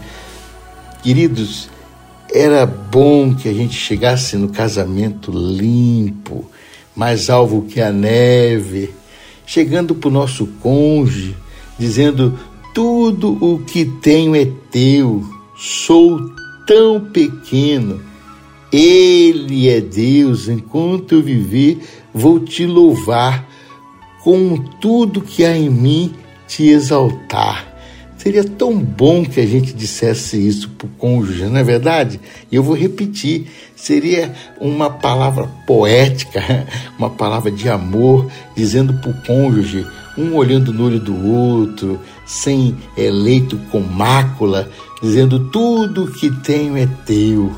Queridos, 1.03 1.72
era 2.35 2.65
bom 2.65 3.35
que 3.35 3.49
a 3.49 3.53
gente 3.53 3.75
chegasse 3.75 4.37
no 4.37 4.49
casamento 4.49 5.31
limpo, 5.31 6.51
mais 6.97 7.29
alvo 7.29 7.63
que 7.63 7.81
a 7.81 7.93
neve, 7.93 8.91
chegando 9.45 9.95
para 9.95 10.09
o 10.09 10.13
nosso 10.13 10.47
cônjuge, 10.61 11.37
dizendo: 11.79 12.39
Tudo 12.75 13.37
o 13.41 13.59
que 13.59 13.85
tenho 13.85 14.35
é 14.35 14.47
teu, 14.71 15.23
sou 15.57 16.19
tão 16.67 17.01
pequeno. 17.01 18.01
Ele 18.73 19.69
é 19.69 19.83
Deus, 19.83 20.49
enquanto 20.49 21.17
eu 21.17 21.23
viver, 21.23 21.81
vou 22.15 22.41
te 22.41 22.65
louvar, 22.65 23.47
com 24.25 24.57
tudo 24.81 25.21
que 25.21 25.45
há 25.45 25.55
em 25.55 25.69
mim, 25.69 26.15
te 26.49 26.69
exaltar. 26.69 27.72
Seria 28.23 28.45
tão 28.45 28.79
bom 28.79 29.25
que 29.25 29.41
a 29.41 29.47
gente 29.47 29.73
dissesse 29.73 30.37
isso 30.37 30.69
para 30.79 30.87
o 30.87 30.91
cônjuge, 30.91 31.45
não 31.47 31.57
é 31.57 31.65
verdade? 31.65 32.21
E 32.53 32.55
eu 32.55 32.63
vou 32.63 32.77
repetir: 32.77 33.49
seria 33.75 34.33
uma 34.61 34.89
palavra 34.89 35.49
poética, 35.67 36.41
uma 36.97 37.11
palavra 37.11 37.51
de 37.51 37.69
amor, 37.69 38.31
dizendo 38.55 38.95
para 38.95 39.11
o 39.11 39.23
cônjuge, 39.27 39.85
um 40.17 40.37
olhando 40.37 40.73
no 40.73 40.85
olho 40.85 41.01
do 41.01 41.27
outro, 41.27 41.99
sem 42.25 42.77
eleito 42.97 43.59
com 43.73 43.81
mácula, 43.81 44.71
dizendo: 45.03 45.51
tudo 45.51 46.13
que 46.13 46.31
tenho 46.43 46.77
é 46.77 46.87
teu, 47.05 47.51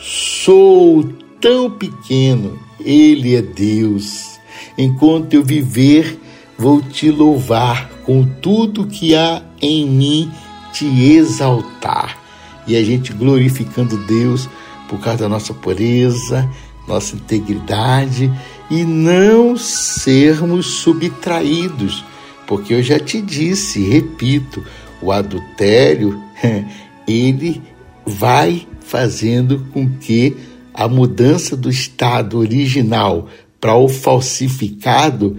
sou 0.00 1.08
tão 1.40 1.70
pequeno, 1.70 2.58
Ele 2.80 3.36
é 3.36 3.42
Deus. 3.42 4.36
Enquanto 4.76 5.34
eu 5.34 5.44
viver, 5.44 6.18
vou 6.58 6.82
te 6.82 7.10
louvar 7.10 7.88
com 8.04 8.24
tudo 8.24 8.86
que 8.86 9.14
há 9.14 9.40
em 9.62 9.86
mim, 9.86 10.30
te 10.72 10.84
exaltar. 11.12 12.18
E 12.66 12.76
a 12.76 12.82
gente 12.82 13.12
glorificando 13.12 13.96
Deus 14.06 14.48
por 14.88 14.98
causa 14.98 15.20
da 15.20 15.28
nossa 15.28 15.54
pureza, 15.54 16.48
nossa 16.86 17.14
integridade 17.14 18.30
e 18.70 18.84
não 18.84 19.56
sermos 19.56 20.66
subtraídos, 20.66 22.04
porque 22.46 22.74
eu 22.74 22.82
já 22.82 22.98
te 22.98 23.22
disse, 23.22 23.80
repito, 23.88 24.64
o 25.00 25.12
adultério, 25.12 26.20
ele 27.06 27.62
vai 28.04 28.66
fazendo 28.80 29.66
com 29.72 29.88
que 29.98 30.36
a 30.72 30.88
mudança 30.88 31.56
do 31.56 31.70
estado 31.70 32.38
original 32.38 33.28
para 33.60 33.74
o 33.74 33.88
falsificado 33.88 35.36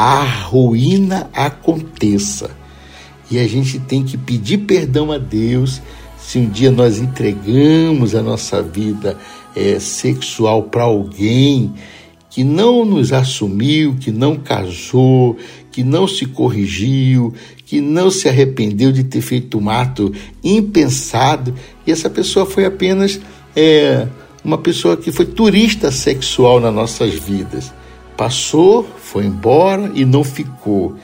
a 0.00 0.22
ruína 0.22 1.28
aconteça. 1.34 2.50
E 3.28 3.36
a 3.36 3.48
gente 3.48 3.80
tem 3.80 4.04
que 4.04 4.16
pedir 4.16 4.58
perdão 4.58 5.10
a 5.10 5.18
Deus 5.18 5.82
se 6.16 6.38
um 6.38 6.48
dia 6.48 6.70
nós 6.70 7.00
entregamos 7.00 8.14
a 8.14 8.22
nossa 8.22 8.62
vida 8.62 9.18
é, 9.56 9.80
sexual 9.80 10.62
para 10.62 10.84
alguém 10.84 11.74
que 12.30 12.44
não 12.44 12.84
nos 12.84 13.12
assumiu, 13.12 13.96
que 13.98 14.12
não 14.12 14.36
casou, 14.36 15.36
que 15.72 15.82
não 15.82 16.06
se 16.06 16.26
corrigiu, 16.26 17.34
que 17.66 17.80
não 17.80 18.08
se 18.08 18.28
arrependeu 18.28 18.92
de 18.92 19.02
ter 19.02 19.20
feito 19.20 19.58
um 19.58 19.68
ato 19.68 20.12
impensado, 20.44 21.52
e 21.84 21.90
essa 21.90 22.08
pessoa 22.08 22.46
foi 22.46 22.64
apenas 22.64 23.20
é, 23.56 24.06
uma 24.44 24.58
pessoa 24.58 24.96
que 24.96 25.10
foi 25.10 25.26
turista 25.26 25.90
sexual 25.90 26.60
nas 26.60 26.72
nossas 26.72 27.14
vidas. 27.14 27.72
Passou, 28.18 28.82
foi 28.82 29.26
embora 29.26 29.92
e 29.94 30.04
não 30.04 30.24
ficou. 30.24 30.96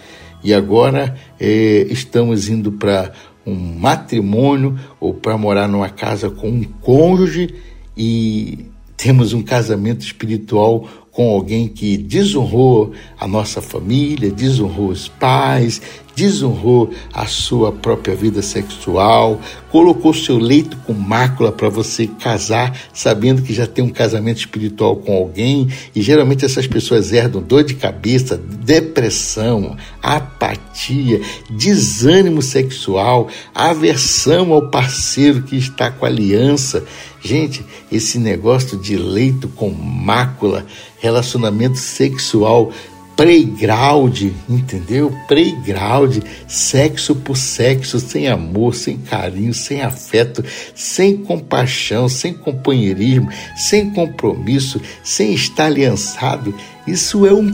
E 0.42 0.53
agora 0.53 1.14
é, 1.38 1.87
estamos 1.88 2.48
indo 2.48 2.72
para 2.72 3.12
um 3.46 3.55
matrimônio 3.55 4.77
ou 4.98 5.14
para 5.14 5.38
morar 5.38 5.68
numa 5.68 5.88
casa 5.88 6.29
com 6.29 6.48
um 6.48 6.64
cônjuge 6.64 7.55
e 7.96 8.66
temos 8.96 9.33
um 9.33 9.44
casamento 9.44 10.00
espiritual 10.00 10.88
com 11.14 11.31
alguém 11.31 11.68
que 11.68 11.96
desonrou 11.96 12.92
a 13.18 13.27
nossa 13.27 13.62
família, 13.62 14.33
desonrou 14.33 14.88
os 14.88 15.07
pais, 15.07 15.81
desonrou 16.16 16.90
a 17.12 17.27
sua 17.27 17.72
própria 17.72 18.14
vida 18.14 18.42
sexual, 18.42 19.40
colocou 19.70 20.12
seu 20.12 20.38
leito 20.38 20.77
com 20.79 20.92
mácula 20.92 21.50
para 21.50 21.68
você 21.68 22.07
casar, 22.07 22.77
sabendo 22.92 23.42
que 23.42 23.53
já 23.53 23.66
tem 23.66 23.85
um 23.85 23.90
casamento 23.90 24.38
espiritual 24.38 24.96
com 24.96 25.14
alguém, 25.16 25.68
e 25.94 26.03
geralmente 26.03 26.44
essas 26.44 26.66
pessoas 26.66 27.12
herdam 27.12 27.42
dor 27.42 27.64
de 27.64 27.74
cabeça, 27.74 28.37
depressão, 28.37 29.77
apatia, 30.03 31.20
desânimo 31.50 32.42
sexual, 32.42 33.29
aversão 33.55 34.53
ao 34.53 34.68
parceiro 34.68 35.42
que 35.42 35.57
está 35.57 35.90
com 35.90 36.07
aliança. 36.07 36.85
Gente, 37.20 37.64
esse 37.90 38.18
negócio 38.18 38.77
de 38.77 38.96
leito 38.96 39.48
com 39.48 39.70
mácula 39.70 40.66
relacionamento 41.04 41.76
sexual 41.76 42.72
playground, 43.14 44.22
entendeu? 44.48 45.14
Playground, 45.28 46.16
sexo 46.48 47.14
por 47.14 47.36
sexo, 47.36 48.00
sem 48.00 48.26
amor, 48.26 48.74
sem 48.74 48.96
carinho, 48.96 49.54
sem 49.54 49.82
afeto, 49.82 50.42
sem 50.74 51.18
compaixão, 51.18 52.08
sem 52.08 52.32
companheirismo, 52.32 53.28
sem 53.54 53.90
compromisso, 53.90 54.80
sem 55.02 55.34
estar 55.34 55.66
aliançado. 55.66 56.54
Isso 56.86 57.26
é 57.26 57.32
um 57.32 57.52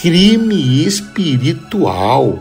crime 0.00 0.86
espiritual 0.86 2.38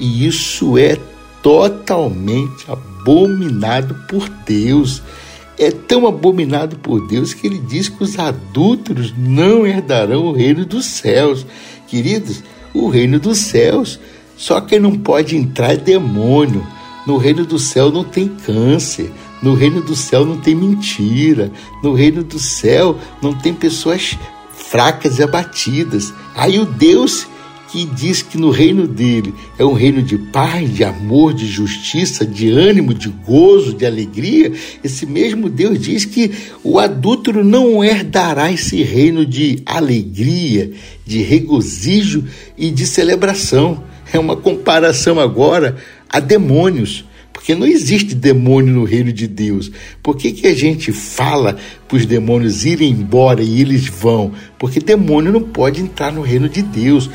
e 0.00 0.26
isso 0.26 0.76
é 0.78 0.96
totalmente 1.42 2.64
abominado 2.68 3.94
por 4.08 4.28
Deus. 4.46 5.02
É 5.58 5.70
tão 5.70 6.06
abominado 6.06 6.76
por 6.76 7.06
Deus 7.06 7.34
que 7.34 7.46
ele 7.46 7.58
diz 7.58 7.88
que 7.88 8.02
os 8.02 8.18
adúlteros 8.18 9.12
não 9.16 9.66
herdarão 9.66 10.26
o 10.26 10.32
reino 10.32 10.64
dos 10.64 10.84
céus. 10.84 11.44
Queridos, 11.88 12.42
o 12.72 12.88
reino 12.88 13.18
dos 13.18 13.38
céus, 13.38 13.98
só 14.36 14.60
quem 14.60 14.78
não 14.78 14.96
pode 14.96 15.36
entrar 15.36 15.72
é 15.72 15.76
demônio. 15.76 16.64
No 17.06 17.16
reino 17.16 17.44
do 17.44 17.58
céu 17.58 17.90
não 17.90 18.04
tem 18.04 18.28
câncer. 18.28 19.10
No 19.42 19.54
reino 19.54 19.80
do 19.80 19.96
céu 19.96 20.24
não 20.24 20.38
tem 20.38 20.54
mentira. 20.54 21.50
No 21.82 21.92
reino 21.92 22.22
do 22.22 22.38
céu 22.38 22.98
não 23.20 23.32
tem 23.34 23.52
pessoas 23.52 24.16
fracas 24.52 25.18
e 25.18 25.22
abatidas. 25.22 26.12
Aí 26.36 26.58
o 26.58 26.66
Deus 26.66 27.26
que 27.70 27.84
diz 27.84 28.22
que 28.22 28.38
no 28.38 28.50
reino 28.50 28.86
dele 28.86 29.34
é 29.58 29.64
um 29.64 29.74
reino 29.74 30.02
de 30.02 30.16
paz, 30.16 30.74
de 30.74 30.82
amor, 30.82 31.34
de 31.34 31.46
justiça, 31.46 32.26
de 32.26 32.50
ânimo, 32.50 32.94
de 32.94 33.08
gozo, 33.08 33.74
de 33.74 33.84
alegria, 33.84 34.52
esse 34.82 35.04
mesmo 35.04 35.48
Deus 35.48 35.78
diz 35.78 36.04
que 36.04 36.30
o 36.64 36.78
adúltero 36.78 37.44
não 37.44 37.84
herdará 37.84 38.50
esse 38.50 38.82
reino 38.82 39.24
de 39.24 39.62
alegria, 39.66 40.72
de 41.04 41.22
regozijo 41.22 42.24
e 42.56 42.70
de 42.70 42.86
celebração. 42.86 43.84
É 44.12 44.18
uma 44.18 44.36
comparação 44.36 45.20
agora 45.20 45.76
a 46.08 46.20
demônios. 46.20 47.04
Porque 47.32 47.54
não 47.54 47.66
existe 47.66 48.16
demônio 48.16 48.74
no 48.74 48.84
reino 48.84 49.12
de 49.12 49.28
Deus. 49.28 49.70
Por 50.02 50.16
que, 50.16 50.32
que 50.32 50.46
a 50.48 50.54
gente 50.54 50.90
fala 50.90 51.56
para 51.86 51.96
os 51.96 52.04
demônios 52.04 52.64
irem 52.66 52.90
embora 52.90 53.42
e 53.42 53.60
eles 53.60 53.86
vão? 53.86 54.32
Porque 54.58 54.80
demônio 54.80 55.32
não 55.32 55.42
pode 55.42 55.80
entrar 55.80 56.12
no 56.12 56.20
reino 56.20 56.48
de 56.48 56.62
Deus. 56.62 57.08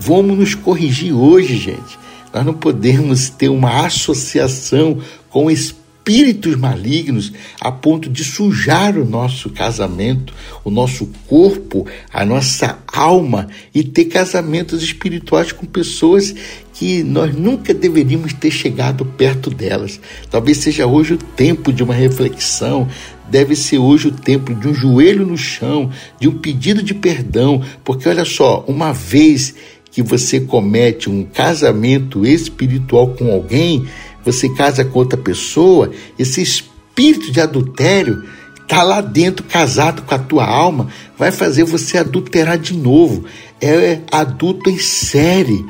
Vamos 0.00 0.38
nos 0.38 0.54
corrigir 0.54 1.12
hoje, 1.12 1.56
gente. 1.56 1.98
Nós 2.32 2.44
não 2.44 2.54
podemos 2.54 3.28
ter 3.30 3.48
uma 3.48 3.86
associação 3.86 4.98
com 5.28 5.50
espíritos 5.50 6.56
malignos 6.56 7.32
a 7.60 7.70
ponto 7.70 8.08
de 8.08 8.24
sujar 8.24 8.96
o 8.96 9.04
nosso 9.04 9.50
casamento, 9.50 10.32
o 10.64 10.70
nosso 10.70 11.06
corpo, 11.26 11.86
a 12.12 12.24
nossa 12.24 12.78
alma 12.92 13.48
e 13.74 13.82
ter 13.82 14.06
casamentos 14.06 14.82
espirituais 14.82 15.52
com 15.52 15.66
pessoas 15.66 16.34
que 16.72 17.02
nós 17.02 17.34
nunca 17.34 17.74
deveríamos 17.74 18.32
ter 18.32 18.50
chegado 18.50 19.04
perto 19.04 19.50
delas. 19.50 20.00
Talvez 20.30 20.58
seja 20.58 20.86
hoje 20.86 21.14
o 21.14 21.18
tempo 21.18 21.72
de 21.72 21.82
uma 21.82 21.94
reflexão, 21.94 22.88
deve 23.28 23.54
ser 23.54 23.78
hoje 23.78 24.08
o 24.08 24.12
tempo 24.12 24.54
de 24.54 24.68
um 24.68 24.74
joelho 24.74 25.26
no 25.26 25.36
chão, 25.36 25.90
de 26.18 26.28
um 26.28 26.38
pedido 26.38 26.82
de 26.82 26.94
perdão, 26.94 27.62
porque 27.84 28.08
olha 28.08 28.24
só, 28.24 28.64
uma 28.66 28.92
vez 28.92 29.54
que 29.98 30.02
você 30.04 30.38
comete 30.38 31.10
um 31.10 31.24
casamento 31.24 32.24
espiritual 32.24 33.08
com 33.14 33.32
alguém, 33.32 33.84
você 34.24 34.48
casa 34.50 34.84
com 34.84 34.96
outra 34.96 35.18
pessoa, 35.18 35.90
esse 36.16 36.40
espírito 36.40 37.32
de 37.32 37.40
adultério 37.40 38.22
está 38.62 38.84
lá 38.84 39.00
dentro, 39.00 39.44
casado 39.44 40.02
com 40.02 40.14
a 40.14 40.18
tua 40.20 40.46
alma, 40.46 40.86
vai 41.18 41.32
fazer 41.32 41.64
você 41.64 41.98
adulterar 41.98 42.56
de 42.56 42.74
novo. 42.74 43.24
É 43.60 43.98
adulto 44.12 44.70
em 44.70 44.78
série. 44.78 45.64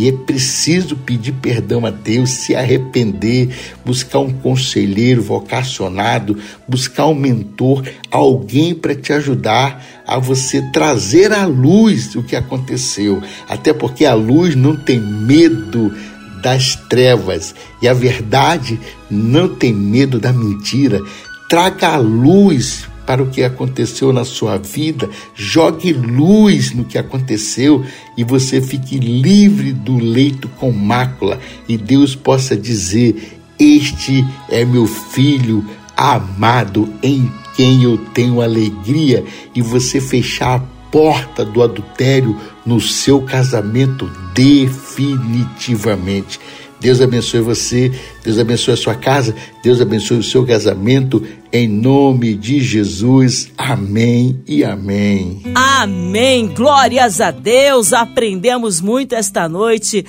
E 0.00 0.08
é 0.08 0.12
preciso 0.12 0.96
pedir 0.96 1.32
perdão 1.32 1.84
a 1.84 1.90
Deus, 1.90 2.30
se 2.30 2.54
arrepender, 2.54 3.54
buscar 3.84 4.20
um 4.20 4.32
conselheiro 4.32 5.22
vocacionado, 5.22 6.38
buscar 6.66 7.04
um 7.04 7.14
mentor, 7.14 7.86
alguém 8.10 8.74
para 8.74 8.94
te 8.94 9.12
ajudar 9.12 9.84
a 10.06 10.18
você 10.18 10.62
trazer 10.72 11.34
à 11.34 11.44
luz 11.44 12.14
o 12.14 12.22
que 12.22 12.34
aconteceu. 12.34 13.22
Até 13.46 13.74
porque 13.74 14.06
a 14.06 14.14
luz 14.14 14.56
não 14.56 14.74
tem 14.74 14.98
medo 14.98 15.94
das 16.42 16.76
trevas 16.88 17.54
e 17.82 17.86
a 17.86 17.92
verdade 17.92 18.80
não 19.10 19.54
tem 19.54 19.74
medo 19.74 20.18
da 20.18 20.32
mentira. 20.32 20.98
Traga 21.46 21.88
a 21.88 21.98
luz 21.98 22.88
para 23.10 23.24
o 23.24 23.26
que 23.26 23.42
aconteceu 23.42 24.12
na 24.12 24.24
sua 24.24 24.56
vida, 24.56 25.10
jogue 25.34 25.92
luz 25.92 26.70
no 26.70 26.84
que 26.84 26.96
aconteceu 26.96 27.84
e 28.16 28.22
você 28.22 28.62
fique 28.62 29.00
livre 29.00 29.72
do 29.72 29.96
leito 29.96 30.46
com 30.46 30.70
mácula 30.70 31.40
e 31.68 31.76
Deus 31.76 32.14
possa 32.14 32.56
dizer: 32.56 33.40
Este 33.58 34.24
é 34.48 34.64
meu 34.64 34.86
filho 34.86 35.66
amado 35.96 36.88
em 37.02 37.28
quem 37.56 37.82
eu 37.82 37.98
tenho 38.14 38.40
alegria, 38.40 39.24
e 39.56 39.60
você 39.60 40.00
fechar 40.00 40.60
a 40.60 40.62
porta 40.92 41.44
do 41.44 41.64
adultério 41.64 42.36
no 42.64 42.80
seu 42.80 43.22
casamento 43.22 44.08
definitivamente. 44.32 46.38
Deus 46.80 47.00
abençoe 47.00 47.40
você, 47.40 47.92
Deus 48.24 48.38
abençoe 48.38 48.74
a 48.74 48.76
sua 48.76 48.94
casa, 48.94 49.34
Deus 49.62 49.80
abençoe 49.80 50.18
o 50.18 50.22
seu 50.22 50.46
casamento, 50.46 51.22
em 51.52 51.68
nome 51.68 52.34
de 52.34 52.60
Jesus. 52.60 53.52
Amém 53.58 54.42
e 54.46 54.64
amém. 54.64 55.42
Amém. 55.54 56.48
Glórias 56.48 57.20
a 57.20 57.30
Deus. 57.30 57.92
Aprendemos 57.92 58.80
muito 58.80 59.14
esta 59.14 59.48
noite 59.48 60.06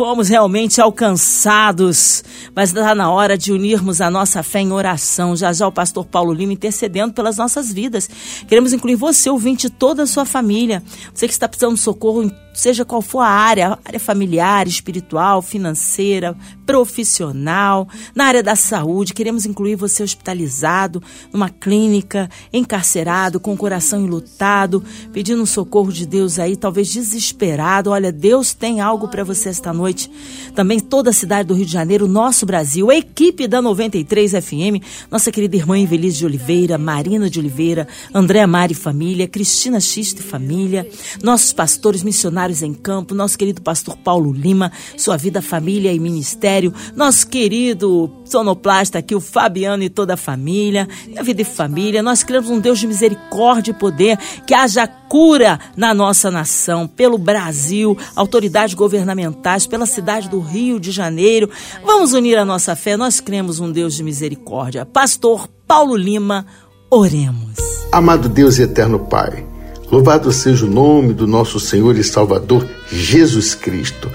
fomos 0.00 0.30
realmente 0.30 0.80
alcançados, 0.80 2.24
mas 2.56 2.70
está 2.70 2.94
na 2.94 3.10
hora 3.10 3.36
de 3.36 3.52
unirmos 3.52 4.00
a 4.00 4.10
nossa 4.10 4.42
fé 4.42 4.60
em 4.60 4.72
oração. 4.72 5.36
Já 5.36 5.52
já 5.52 5.66
o 5.66 5.72
pastor 5.72 6.06
Paulo 6.06 6.32
Lima 6.32 6.54
intercedendo 6.54 7.12
pelas 7.12 7.36
nossas 7.36 7.70
vidas. 7.70 8.08
Queremos 8.48 8.72
incluir 8.72 8.94
você, 8.94 9.28
ouvinte, 9.28 9.68
toda 9.68 10.04
a 10.04 10.06
sua 10.06 10.24
família. 10.24 10.82
Você 11.12 11.26
que 11.26 11.34
está 11.34 11.46
precisando 11.46 11.74
de 11.74 11.82
socorro, 11.82 12.32
seja 12.54 12.82
qual 12.82 13.02
for 13.02 13.20
a 13.20 13.28
área, 13.28 13.78
área 13.84 14.00
familiar, 14.00 14.66
espiritual, 14.66 15.42
financeira, 15.42 16.34
profissional, 16.64 17.86
na 18.14 18.24
área 18.24 18.42
da 18.42 18.56
saúde. 18.56 19.12
Queremos 19.12 19.44
incluir 19.44 19.76
você 19.76 20.02
hospitalizado, 20.02 21.02
numa 21.32 21.50
clínica, 21.50 22.30
encarcerado, 22.52 23.38
com 23.38 23.52
o 23.52 23.56
coração 23.56 24.00
enlutado, 24.00 24.82
pedindo 25.12 25.42
um 25.42 25.46
socorro 25.46 25.92
de 25.92 26.06
Deus 26.06 26.38
aí, 26.38 26.56
talvez 26.56 26.88
desesperado. 26.88 27.90
Olha, 27.90 28.10
Deus 28.10 28.54
tem 28.54 28.80
algo 28.80 29.08
para 29.08 29.24
você 29.24 29.48
esta 29.50 29.72
noite 29.72 29.89
noite. 29.90 30.10
Também 30.54 30.80
toda 30.80 31.10
a 31.10 31.12
cidade 31.12 31.48
do 31.48 31.54
Rio 31.54 31.66
de 31.66 31.72
Janeiro, 31.72 32.08
nosso 32.08 32.44
Brasil, 32.44 32.90
a 32.90 32.96
equipe 32.96 33.46
da 33.46 33.62
93 33.62 34.32
FM, 34.32 34.82
nossa 35.10 35.30
querida 35.30 35.56
irmã 35.56 35.78
Invelise 35.78 36.18
de 36.18 36.26
Oliveira, 36.26 36.76
Marina 36.76 37.30
de 37.30 37.38
Oliveira, 37.38 37.86
Andréa 38.12 38.46
Mari 38.46 38.74
Família, 38.74 39.28
Cristina 39.28 39.80
Xiste 39.80 40.22
Família, 40.22 40.88
nossos 41.22 41.52
pastores 41.52 42.02
missionários 42.02 42.62
em 42.62 42.74
campo, 42.74 43.14
nosso 43.14 43.38
querido 43.38 43.62
pastor 43.62 43.96
Paulo 43.96 44.32
Lima, 44.32 44.72
sua 44.96 45.16
vida, 45.16 45.40
família 45.40 45.92
e 45.92 45.98
ministério, 45.98 46.72
nosso 46.96 47.28
querido 47.28 48.10
sonoplasta 48.24 48.98
aqui, 48.98 49.14
o 49.14 49.20
Fabiano 49.20 49.82
e 49.82 49.88
toda 49.88 50.14
a 50.14 50.16
família, 50.16 50.88
a 51.16 51.22
vida 51.22 51.42
e 51.42 51.44
família. 51.44 52.02
Nós 52.02 52.22
queremos 52.22 52.50
um 52.50 52.58
Deus 52.58 52.78
de 52.78 52.86
misericórdia 52.86 53.70
e 53.70 53.74
poder, 53.74 54.18
que 54.46 54.54
haja 54.54 54.86
cura 55.10 55.58
na 55.76 55.92
nossa 55.92 56.30
nação, 56.30 56.86
pelo 56.86 57.18
Brasil, 57.18 57.98
autoridades 58.14 58.74
governamentais, 58.74 59.66
pela 59.66 59.84
cidade 59.84 60.28
do 60.28 60.38
Rio 60.38 60.78
de 60.78 60.92
Janeiro. 60.92 61.50
Vamos 61.84 62.12
unir 62.12 62.38
a 62.38 62.44
nossa 62.44 62.76
fé, 62.76 62.96
nós 62.96 63.18
cremos 63.18 63.58
um 63.58 63.72
Deus 63.72 63.94
de 63.94 64.04
misericórdia. 64.04 64.86
Pastor 64.86 65.48
Paulo 65.66 65.96
Lima, 65.96 66.46
oremos. 66.88 67.56
Amado 67.90 68.28
Deus 68.28 68.58
e 68.58 68.62
eterno 68.62 69.00
Pai, 69.00 69.44
louvado 69.90 70.30
seja 70.30 70.64
o 70.64 70.70
nome 70.70 71.12
do 71.12 71.26
nosso 71.26 71.58
Senhor 71.58 71.98
e 71.98 72.04
Salvador 72.04 72.64
Jesus 72.88 73.52
Cristo. 73.52 74.08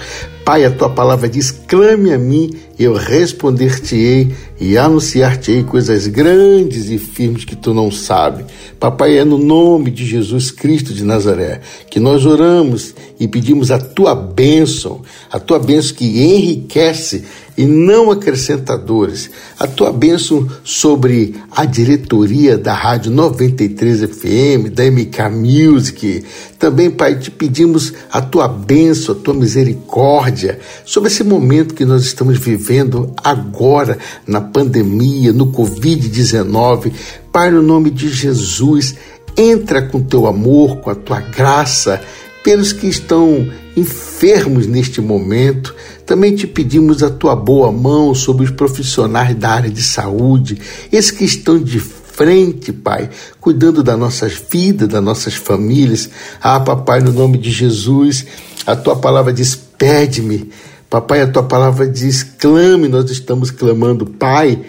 Pai, 0.45 0.63
a 0.63 0.71
tua 0.71 0.89
palavra 0.89 1.27
diz: 1.27 1.51
clame 1.51 2.13
a 2.13 2.17
mim, 2.17 2.51
eu 2.79 2.93
responder-te-ei 2.93 4.33
e 4.59 4.77
anunciar-te-ei 4.77 5.63
coisas 5.63 6.07
grandes 6.07 6.89
e 6.89 6.97
firmes 6.97 7.43
que 7.43 7.55
tu 7.55 7.73
não 7.73 7.91
sabes. 7.91 8.45
Papai, 8.79 9.17
é 9.17 9.25
no 9.25 9.37
nome 9.37 9.91
de 9.91 10.05
Jesus 10.05 10.51
Cristo 10.51 10.93
de 10.93 11.03
Nazaré 11.03 11.61
que 11.89 11.99
nós 11.99 12.25
oramos 12.25 12.93
e 13.19 13.27
pedimos 13.27 13.71
a 13.71 13.79
tua 13.79 14.15
bênção, 14.15 15.01
a 15.31 15.39
tua 15.39 15.59
bênção 15.59 15.95
que 15.95 16.05
enriquece 16.05 17.23
e 17.57 17.65
não 17.65 18.11
acrescentadores. 18.11 19.29
A 19.57 19.67
tua 19.67 19.91
bênção 19.91 20.47
sobre 20.63 21.35
a 21.51 21.65
diretoria 21.65 22.57
da 22.57 22.73
Rádio 22.73 23.11
93 23.11 24.01
FM, 24.01 24.73
da 24.73 24.83
MK 24.83 25.29
Music. 25.31 26.23
Também, 26.59 26.91
Pai, 26.91 27.17
te 27.17 27.31
pedimos 27.31 27.93
a 28.11 28.21
tua 28.21 28.47
bênção, 28.47 29.15
a 29.15 29.17
tua 29.17 29.33
misericórdia 29.33 30.59
sobre 30.85 31.09
esse 31.09 31.23
momento 31.23 31.73
que 31.73 31.85
nós 31.85 32.03
estamos 32.03 32.37
vivendo 32.37 33.13
agora 33.23 33.97
na 34.27 34.41
pandemia, 34.45 35.33
no 35.33 35.51
Covid-19. 35.51 36.91
Pai, 37.31 37.51
no 37.51 37.61
nome 37.61 37.89
de 37.89 38.09
Jesus, 38.09 38.95
entra 39.37 39.81
com 39.81 40.01
teu 40.01 40.27
amor, 40.27 40.77
com 40.77 40.89
a 40.89 40.95
tua 40.95 41.19
graça 41.19 42.01
pelos 42.43 42.71
que 42.71 42.87
estão 42.87 43.47
enfermos 43.75 44.67
neste 44.67 45.01
momento. 45.01 45.75
Também 46.05 46.35
te 46.35 46.45
pedimos 46.45 47.01
a 47.01 47.09
tua 47.09 47.35
boa 47.35 47.71
mão 47.71 48.13
sobre 48.13 48.45
os 48.45 48.51
profissionais 48.51 49.35
da 49.35 49.49
área 49.49 49.69
de 49.69 49.81
saúde, 49.81 50.59
esses 50.91 51.11
que 51.11 51.25
estão 51.25 51.57
de 51.57 51.79
frente, 51.79 52.71
Pai, 52.71 53.09
cuidando 53.41 53.83
das 53.83 53.99
nossas 53.99 54.33
vidas, 54.49 54.87
das 54.87 55.03
nossas 55.03 55.33
famílias. 55.33 56.09
Ah, 56.41 56.59
Papai, 56.59 57.01
no 57.01 57.11
nome 57.11 57.37
de 57.37 57.51
Jesus, 57.51 58.25
a 58.65 58.75
tua 58.75 58.95
palavra 58.95 59.33
diz: 59.33 59.55
pede-me. 59.55 60.49
Papai, 60.95 61.19
a 61.19 61.27
tua 61.27 61.43
palavra 61.43 61.85
diz: 61.85 62.23
clame, 62.23 62.87
nós 62.87 63.11
estamos 63.11 63.51
clamando. 63.51 64.05
Pai, 64.05 64.61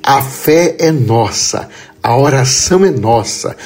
a 0.00 0.22
fé 0.22 0.76
é 0.78 0.92
nossa, 0.92 1.68
a 2.00 2.16
oração 2.16 2.84
é 2.84 2.90
nossa. 2.92 3.56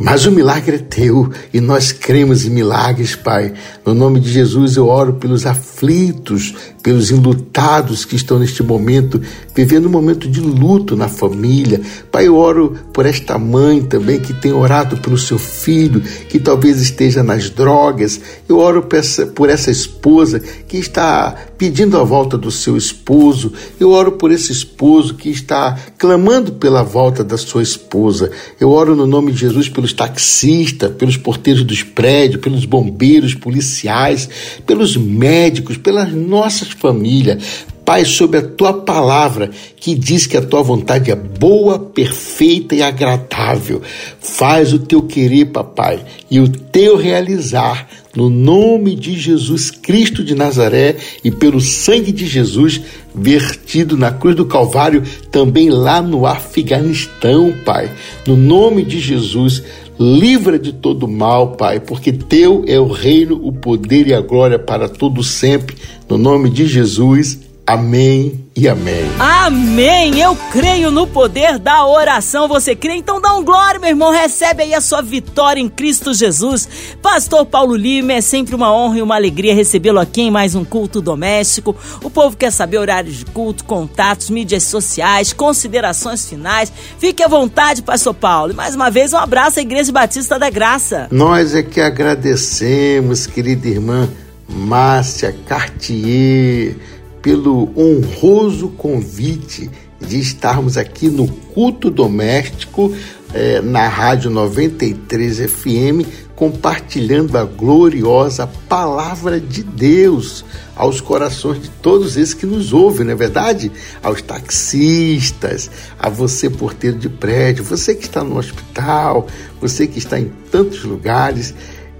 Mas 0.00 0.24
o 0.26 0.30
milagre 0.30 0.76
é 0.76 0.78
teu 0.78 1.28
e 1.52 1.60
nós 1.60 1.90
cremos 1.90 2.44
em 2.44 2.50
milagres, 2.50 3.16
Pai. 3.16 3.52
No 3.84 3.92
nome 3.92 4.20
de 4.20 4.30
Jesus 4.30 4.76
eu 4.76 4.86
oro 4.86 5.14
pelos 5.14 5.44
aflitos, 5.44 6.54
pelos 6.80 7.10
enlutados 7.10 8.04
que 8.04 8.14
estão 8.14 8.38
neste 8.38 8.62
momento, 8.62 9.20
vivendo 9.52 9.86
um 9.86 9.90
momento 9.90 10.28
de 10.28 10.40
luto 10.40 10.94
na 10.94 11.08
família. 11.08 11.80
Pai, 12.12 12.28
eu 12.28 12.36
oro 12.36 12.78
por 12.92 13.06
esta 13.06 13.36
mãe 13.38 13.82
também 13.82 14.20
que 14.20 14.32
tem 14.32 14.52
orado 14.52 14.98
pelo 14.98 15.18
seu 15.18 15.36
filho, 15.36 16.00
que 16.00 16.38
talvez 16.38 16.80
esteja 16.80 17.24
nas 17.24 17.50
drogas. 17.50 18.20
Eu 18.48 18.58
oro 18.58 18.82
por 18.82 18.96
essa, 18.96 19.26
por 19.26 19.50
essa 19.50 19.72
esposa 19.72 20.38
que 20.38 20.76
está 20.76 21.34
pedindo 21.58 21.98
a 21.98 22.04
volta 22.04 22.38
do 22.38 22.50
seu 22.50 22.76
esposo. 22.76 23.52
Eu 23.78 23.90
oro 23.90 24.12
por 24.12 24.30
esse 24.30 24.52
esposo 24.52 25.14
que 25.14 25.28
está 25.28 25.76
clamando 25.98 26.52
pela 26.52 26.82
volta 26.82 27.24
da 27.24 27.36
sua 27.36 27.62
esposa. 27.62 28.30
Eu 28.58 28.70
oro 28.70 28.94
no 28.94 29.06
nome 29.06 29.32
de 29.32 29.40
Jesus 29.40 29.68
pelos 29.68 29.92
taxistas, 29.92 30.92
pelos 30.92 31.16
porteiros 31.16 31.64
dos 31.64 31.82
prédios, 31.82 32.40
pelos 32.40 32.64
bombeiros, 32.64 33.34
policiais 33.34 34.28
pelos 34.66 34.96
médicos, 34.96 35.76
pelas 35.76 36.12
nossas 36.12 36.68
famílias. 36.68 37.66
Pai, 37.84 38.04
sobre 38.04 38.38
a 38.38 38.42
tua 38.42 38.74
palavra 38.74 39.50
que 39.76 39.94
diz 39.94 40.26
que 40.26 40.36
a 40.36 40.42
tua 40.42 40.62
vontade 40.62 41.10
é 41.10 41.16
boa, 41.16 41.78
perfeita 41.78 42.74
e 42.74 42.82
agradável. 42.82 43.80
Faz 44.20 44.74
o 44.74 44.78
teu 44.78 45.02
querer, 45.02 45.46
papai, 45.46 46.04
e 46.30 46.38
o 46.38 46.48
teu 46.48 46.98
realizar, 46.98 47.88
no 48.18 48.28
nome 48.28 48.96
de 48.96 49.16
Jesus 49.16 49.70
Cristo 49.70 50.24
de 50.24 50.34
Nazaré 50.34 50.96
e 51.22 51.30
pelo 51.30 51.60
sangue 51.60 52.10
de 52.10 52.26
Jesus 52.26 52.80
vertido 53.14 53.96
na 53.96 54.10
cruz 54.10 54.34
do 54.34 54.44
Calvário, 54.44 55.04
também 55.30 55.70
lá 55.70 56.02
no 56.02 56.26
Afeganistão, 56.26 57.54
Pai. 57.64 57.88
No 58.26 58.36
nome 58.36 58.82
de 58.82 58.98
Jesus, 58.98 59.62
Livra 60.00 60.60
de 60.60 60.72
todo 60.72 61.08
mal, 61.08 61.56
Pai, 61.56 61.80
porque 61.80 62.12
teu 62.12 62.64
é 62.68 62.78
o 62.78 62.86
reino, 62.86 63.40
o 63.44 63.52
poder 63.52 64.06
e 64.06 64.14
a 64.14 64.20
glória 64.20 64.56
para 64.56 64.88
todo 64.88 65.24
sempre. 65.24 65.76
No 66.08 66.16
nome 66.16 66.50
de 66.50 66.68
Jesus. 66.68 67.47
Amém 67.68 68.46
e 68.56 68.66
amém. 68.66 69.04
Amém! 69.18 70.18
Eu 70.18 70.34
creio 70.50 70.90
no 70.90 71.06
poder 71.06 71.58
da 71.58 71.86
oração. 71.86 72.48
Você 72.48 72.74
crê? 72.74 72.94
Então 72.94 73.20
dá 73.20 73.34
um 73.34 73.44
glória, 73.44 73.78
meu 73.78 73.90
irmão. 73.90 74.10
Recebe 74.10 74.62
aí 74.62 74.72
a 74.72 74.80
sua 74.80 75.02
vitória 75.02 75.60
em 75.60 75.68
Cristo 75.68 76.14
Jesus. 76.14 76.66
Pastor 77.02 77.44
Paulo 77.44 77.76
Lima, 77.76 78.14
é 78.14 78.22
sempre 78.22 78.54
uma 78.54 78.74
honra 78.74 79.00
e 79.00 79.02
uma 79.02 79.16
alegria 79.16 79.54
recebê-lo 79.54 79.98
aqui 80.00 80.22
em 80.22 80.30
mais 80.30 80.54
um 80.54 80.64
culto 80.64 81.02
doméstico. 81.02 81.76
O 82.02 82.08
povo 82.08 82.38
quer 82.38 82.50
saber 82.52 82.78
horários 82.78 83.16
de 83.16 83.26
culto, 83.26 83.64
contatos, 83.64 84.30
mídias 84.30 84.62
sociais, 84.62 85.34
considerações 85.34 86.26
finais. 86.26 86.72
Fique 86.98 87.22
à 87.22 87.28
vontade, 87.28 87.82
Pastor 87.82 88.14
Paulo. 88.14 88.52
E 88.54 88.56
mais 88.56 88.74
uma 88.74 88.90
vez, 88.90 89.12
um 89.12 89.18
abraço 89.18 89.58
à 89.58 89.62
Igreja 89.62 89.92
Batista 89.92 90.38
da 90.38 90.48
Graça. 90.48 91.06
Nós 91.10 91.54
é 91.54 91.62
que 91.62 91.82
agradecemos, 91.82 93.26
querida 93.26 93.68
irmã 93.68 94.08
Márcia 94.48 95.36
Cartier 95.46 96.97
pelo 97.22 97.70
honroso 97.76 98.68
convite 98.68 99.70
de 100.00 100.18
estarmos 100.18 100.76
aqui 100.76 101.08
no 101.08 101.26
culto 101.26 101.90
doméstico 101.90 102.94
eh, 103.34 103.60
na 103.60 103.88
Rádio 103.88 104.30
93 104.30 105.50
FM, 105.50 106.06
compartilhando 106.36 107.36
a 107.36 107.44
gloriosa 107.44 108.46
palavra 108.68 109.40
de 109.40 109.62
Deus 109.62 110.44
aos 110.76 111.00
corações 111.00 111.60
de 111.60 111.68
todos 111.68 112.16
esses 112.16 112.32
que 112.32 112.46
nos 112.46 112.72
ouvem, 112.72 113.04
não 113.04 113.12
é 113.12 113.16
verdade? 113.16 113.72
Aos 114.02 114.22
taxistas, 114.22 115.68
a 115.98 116.08
você 116.08 116.48
porteiro 116.48 116.96
de 116.96 117.08
prédio, 117.08 117.64
você 117.64 117.94
que 117.94 118.04
está 118.04 118.22
no 118.22 118.38
hospital, 118.38 119.26
você 119.60 119.86
que 119.86 119.98
está 119.98 120.18
em 120.18 120.30
tantos 120.50 120.84
lugares. 120.84 121.54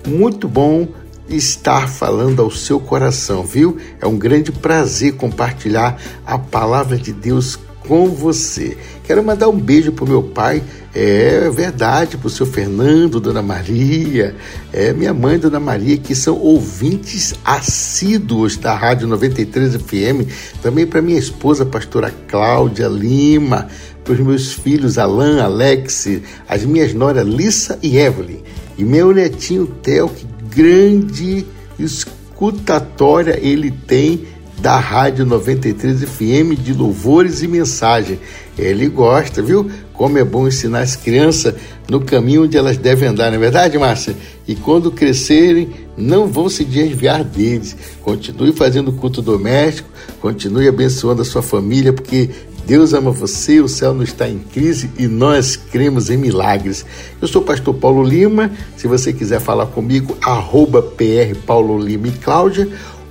Muito 0.06 0.46
bom 0.46 0.86
estar 1.28 1.88
falando 1.88 2.42
ao 2.42 2.50
seu 2.50 2.80
coração, 2.80 3.44
viu? 3.44 3.76
É 4.00 4.06
um 4.06 4.18
grande 4.18 4.52
prazer 4.52 5.14
compartilhar 5.14 6.00
a 6.26 6.38
palavra 6.38 6.96
de 6.96 7.12
Deus 7.12 7.58
com 7.88 8.10
você. 8.10 8.76
Quero 9.04 9.24
mandar 9.24 9.48
um 9.48 9.58
beijo 9.58 9.90
para 9.92 10.04
o 10.04 10.08
meu 10.08 10.22
pai, 10.22 10.62
é 10.94 11.48
verdade, 11.48 12.18
para 12.18 12.26
o 12.26 12.30
seu 12.30 12.44
Fernando, 12.44 13.18
Dona 13.18 13.40
Maria, 13.40 14.36
é 14.70 14.92
minha 14.92 15.14
mãe, 15.14 15.38
Dona 15.38 15.58
Maria, 15.58 15.96
que 15.96 16.14
são 16.14 16.38
ouvintes 16.38 17.34
assíduos 17.42 18.58
da 18.58 18.74
Rádio 18.74 19.08
93 19.08 19.76
FM, 19.76 20.28
também 20.60 20.86
para 20.86 21.00
minha 21.00 21.18
esposa, 21.18 21.64
pastora 21.64 22.12
Cláudia 22.28 22.88
Lima, 22.88 23.68
para 24.04 24.12
os 24.12 24.20
meus 24.20 24.52
filhos 24.52 24.98
Alan, 24.98 25.42
Alex, 25.42 26.06
as 26.46 26.64
minhas 26.64 26.92
noras 26.92 27.26
Lissa 27.26 27.78
e 27.82 27.96
Evelyn, 27.96 28.42
e 28.76 28.84
meu 28.84 29.12
netinho 29.12 29.66
Theo, 29.66 30.10
que 30.10 30.26
grande 30.50 31.46
escutatória 31.78 33.38
ele 33.40 33.70
tem 33.70 34.26
da 34.60 34.78
Rádio 34.78 35.24
93 35.24 36.02
FM 36.02 36.60
de 36.60 36.72
louvores 36.72 37.42
e 37.42 37.48
mensagem. 37.48 38.18
Ele 38.58 38.88
gosta, 38.88 39.40
viu? 39.40 39.70
Como 39.92 40.18
é 40.18 40.24
bom 40.24 40.48
ensinar 40.48 40.80
as 40.80 40.96
crianças 40.96 41.54
no 41.88 42.00
caminho 42.00 42.44
onde 42.44 42.56
elas 42.56 42.76
devem 42.76 43.08
andar, 43.08 43.30
não 43.30 43.36
é 43.36 43.40
verdade, 43.40 43.78
Márcia? 43.78 44.16
E 44.46 44.54
quando 44.54 44.90
crescerem, 44.90 45.70
não 45.96 46.26
vão 46.26 46.48
se 46.48 46.64
desviar 46.64 47.22
deles. 47.22 47.76
Continue 48.02 48.52
fazendo 48.52 48.92
culto 48.92 49.22
doméstico, 49.22 49.88
continue 50.20 50.68
abençoando 50.68 51.22
a 51.22 51.24
sua 51.24 51.42
família, 51.42 51.92
porque 51.92 52.30
Deus 52.68 52.92
ama 52.92 53.10
você, 53.10 53.60
o 53.60 53.68
céu 53.68 53.94
não 53.94 54.02
está 54.02 54.28
em 54.28 54.38
crise 54.38 54.90
e 54.98 55.06
nós 55.06 55.56
cremos 55.56 56.10
em 56.10 56.18
milagres. 56.18 56.84
Eu 57.18 57.26
sou 57.26 57.40
o 57.40 57.44
pastor 57.44 57.72
Paulo 57.72 58.02
Lima. 58.02 58.50
Se 58.76 58.86
você 58.86 59.10
quiser 59.10 59.40
falar 59.40 59.68
comigo, 59.68 60.14
arroba 60.20 60.82
PR 60.82 61.34
Paulo 61.46 61.78
Lima 61.78 62.08
e 62.08 62.12
Cláudia. 62.12 62.68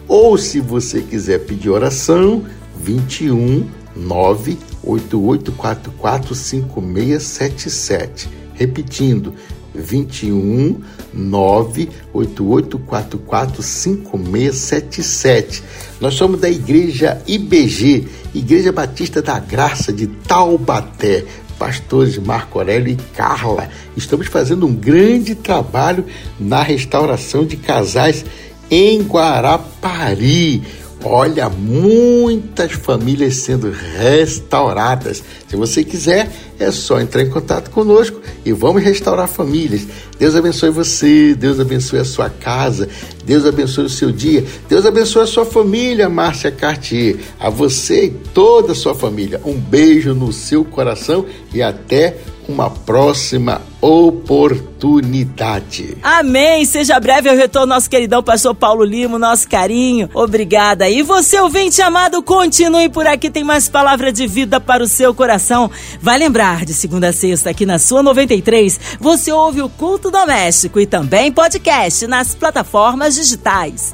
Ou 0.07 0.37
se 0.37 0.59
você 0.59 1.01
quiser 1.01 1.39
pedir 1.39 1.71
oração, 1.71 2.43
21 2.79 3.67
98844 3.95 6.35
5677. 6.35 8.29
Repetindo, 8.53 9.33
21 9.77 10.81
98844 11.13 13.63
5677. 13.63 15.63
Nós 16.01 16.15
somos 16.15 16.39
da 16.39 16.49
igreja 16.49 17.21
IBG, 17.27 18.07
Igreja 18.33 18.71
Batista 18.71 19.21
da 19.21 19.37
Graça 19.39 19.93
de 19.93 20.07
Taubaté. 20.07 21.23
Pastores 21.57 22.19
Marco 22.19 22.59
Aurélio 22.59 22.93
e 22.93 22.97
Carla. 23.15 23.67
Estamos 23.95 24.27
fazendo 24.27 24.67
um 24.67 24.75
grande 24.75 25.33
trabalho 25.33 26.05
na 26.39 26.61
restauração 26.61 27.43
de 27.45 27.57
casais 27.57 28.23
em 28.69 29.01
Guarapari. 29.01 30.61
Olha, 31.09 31.49
muitas 31.49 32.73
famílias 32.73 33.35
sendo 33.37 33.71
restauradas. 33.71 35.23
Se 35.47 35.55
você 35.55 35.81
quiser, 35.81 36.29
é 36.59 36.69
só 36.69 36.99
entrar 36.99 37.21
em 37.21 37.29
contato 37.29 37.71
conosco 37.71 38.19
e 38.43 38.51
vamos 38.51 38.83
restaurar 38.83 39.27
famílias. 39.27 39.87
Deus 40.19 40.35
abençoe 40.35 40.69
você, 40.69 41.33
Deus 41.33 41.61
abençoe 41.61 41.99
a 41.99 42.05
sua 42.05 42.29
casa, 42.29 42.89
Deus 43.23 43.45
abençoe 43.45 43.85
o 43.85 43.89
seu 43.89 44.11
dia, 44.11 44.43
Deus 44.67 44.85
abençoe 44.85 45.23
a 45.23 45.27
sua 45.27 45.45
família, 45.45 46.09
Márcia 46.09 46.51
Cartier, 46.51 47.15
a 47.39 47.49
você 47.49 48.05
e 48.05 48.09
toda 48.09 48.73
a 48.73 48.75
sua 48.75 48.93
família. 48.93 49.39
Um 49.45 49.53
beijo 49.53 50.13
no 50.13 50.33
seu 50.33 50.65
coração 50.65 51.25
e 51.53 51.61
até 51.61 52.17
uma 52.47 52.69
próxima 52.69 53.61
oportunidade. 53.81 55.97
Amém. 56.01 56.65
Seja 56.65 56.99
breve 56.99 57.29
o 57.29 57.35
retorno 57.35 57.73
nosso 57.73 57.89
queridão 57.89 58.23
pastor 58.23 58.55
Paulo 58.55 58.83
Lima, 58.83 59.19
nosso 59.19 59.47
carinho. 59.47 60.09
Obrigada. 60.13 60.89
E 60.89 61.03
você, 61.03 61.39
ouvinte 61.39 61.81
amado, 61.81 62.23
continue 62.23 62.89
por 62.89 63.05
aqui, 63.05 63.29
tem 63.29 63.43
mais 63.43 63.69
palavra 63.69 64.11
de 64.11 64.25
vida 64.25 64.59
para 64.59 64.83
o 64.83 64.87
seu 64.87 65.13
coração. 65.13 65.69
Vai 66.01 66.17
lembrar, 66.17 66.65
de 66.65 66.73
segunda 66.73 67.09
a 67.09 67.13
sexta, 67.13 67.51
aqui 67.51 67.65
na 67.65 67.79
sua 67.79 68.01
93, 68.01 68.79
você 68.99 69.31
ouve 69.31 69.61
o 69.61 69.69
culto 69.69 70.09
doméstico 70.09 70.79
e 70.79 70.85
também 70.85 71.31
podcast 71.31 72.07
nas 72.07 72.33
plataformas 72.33 73.15
digitais 73.15 73.93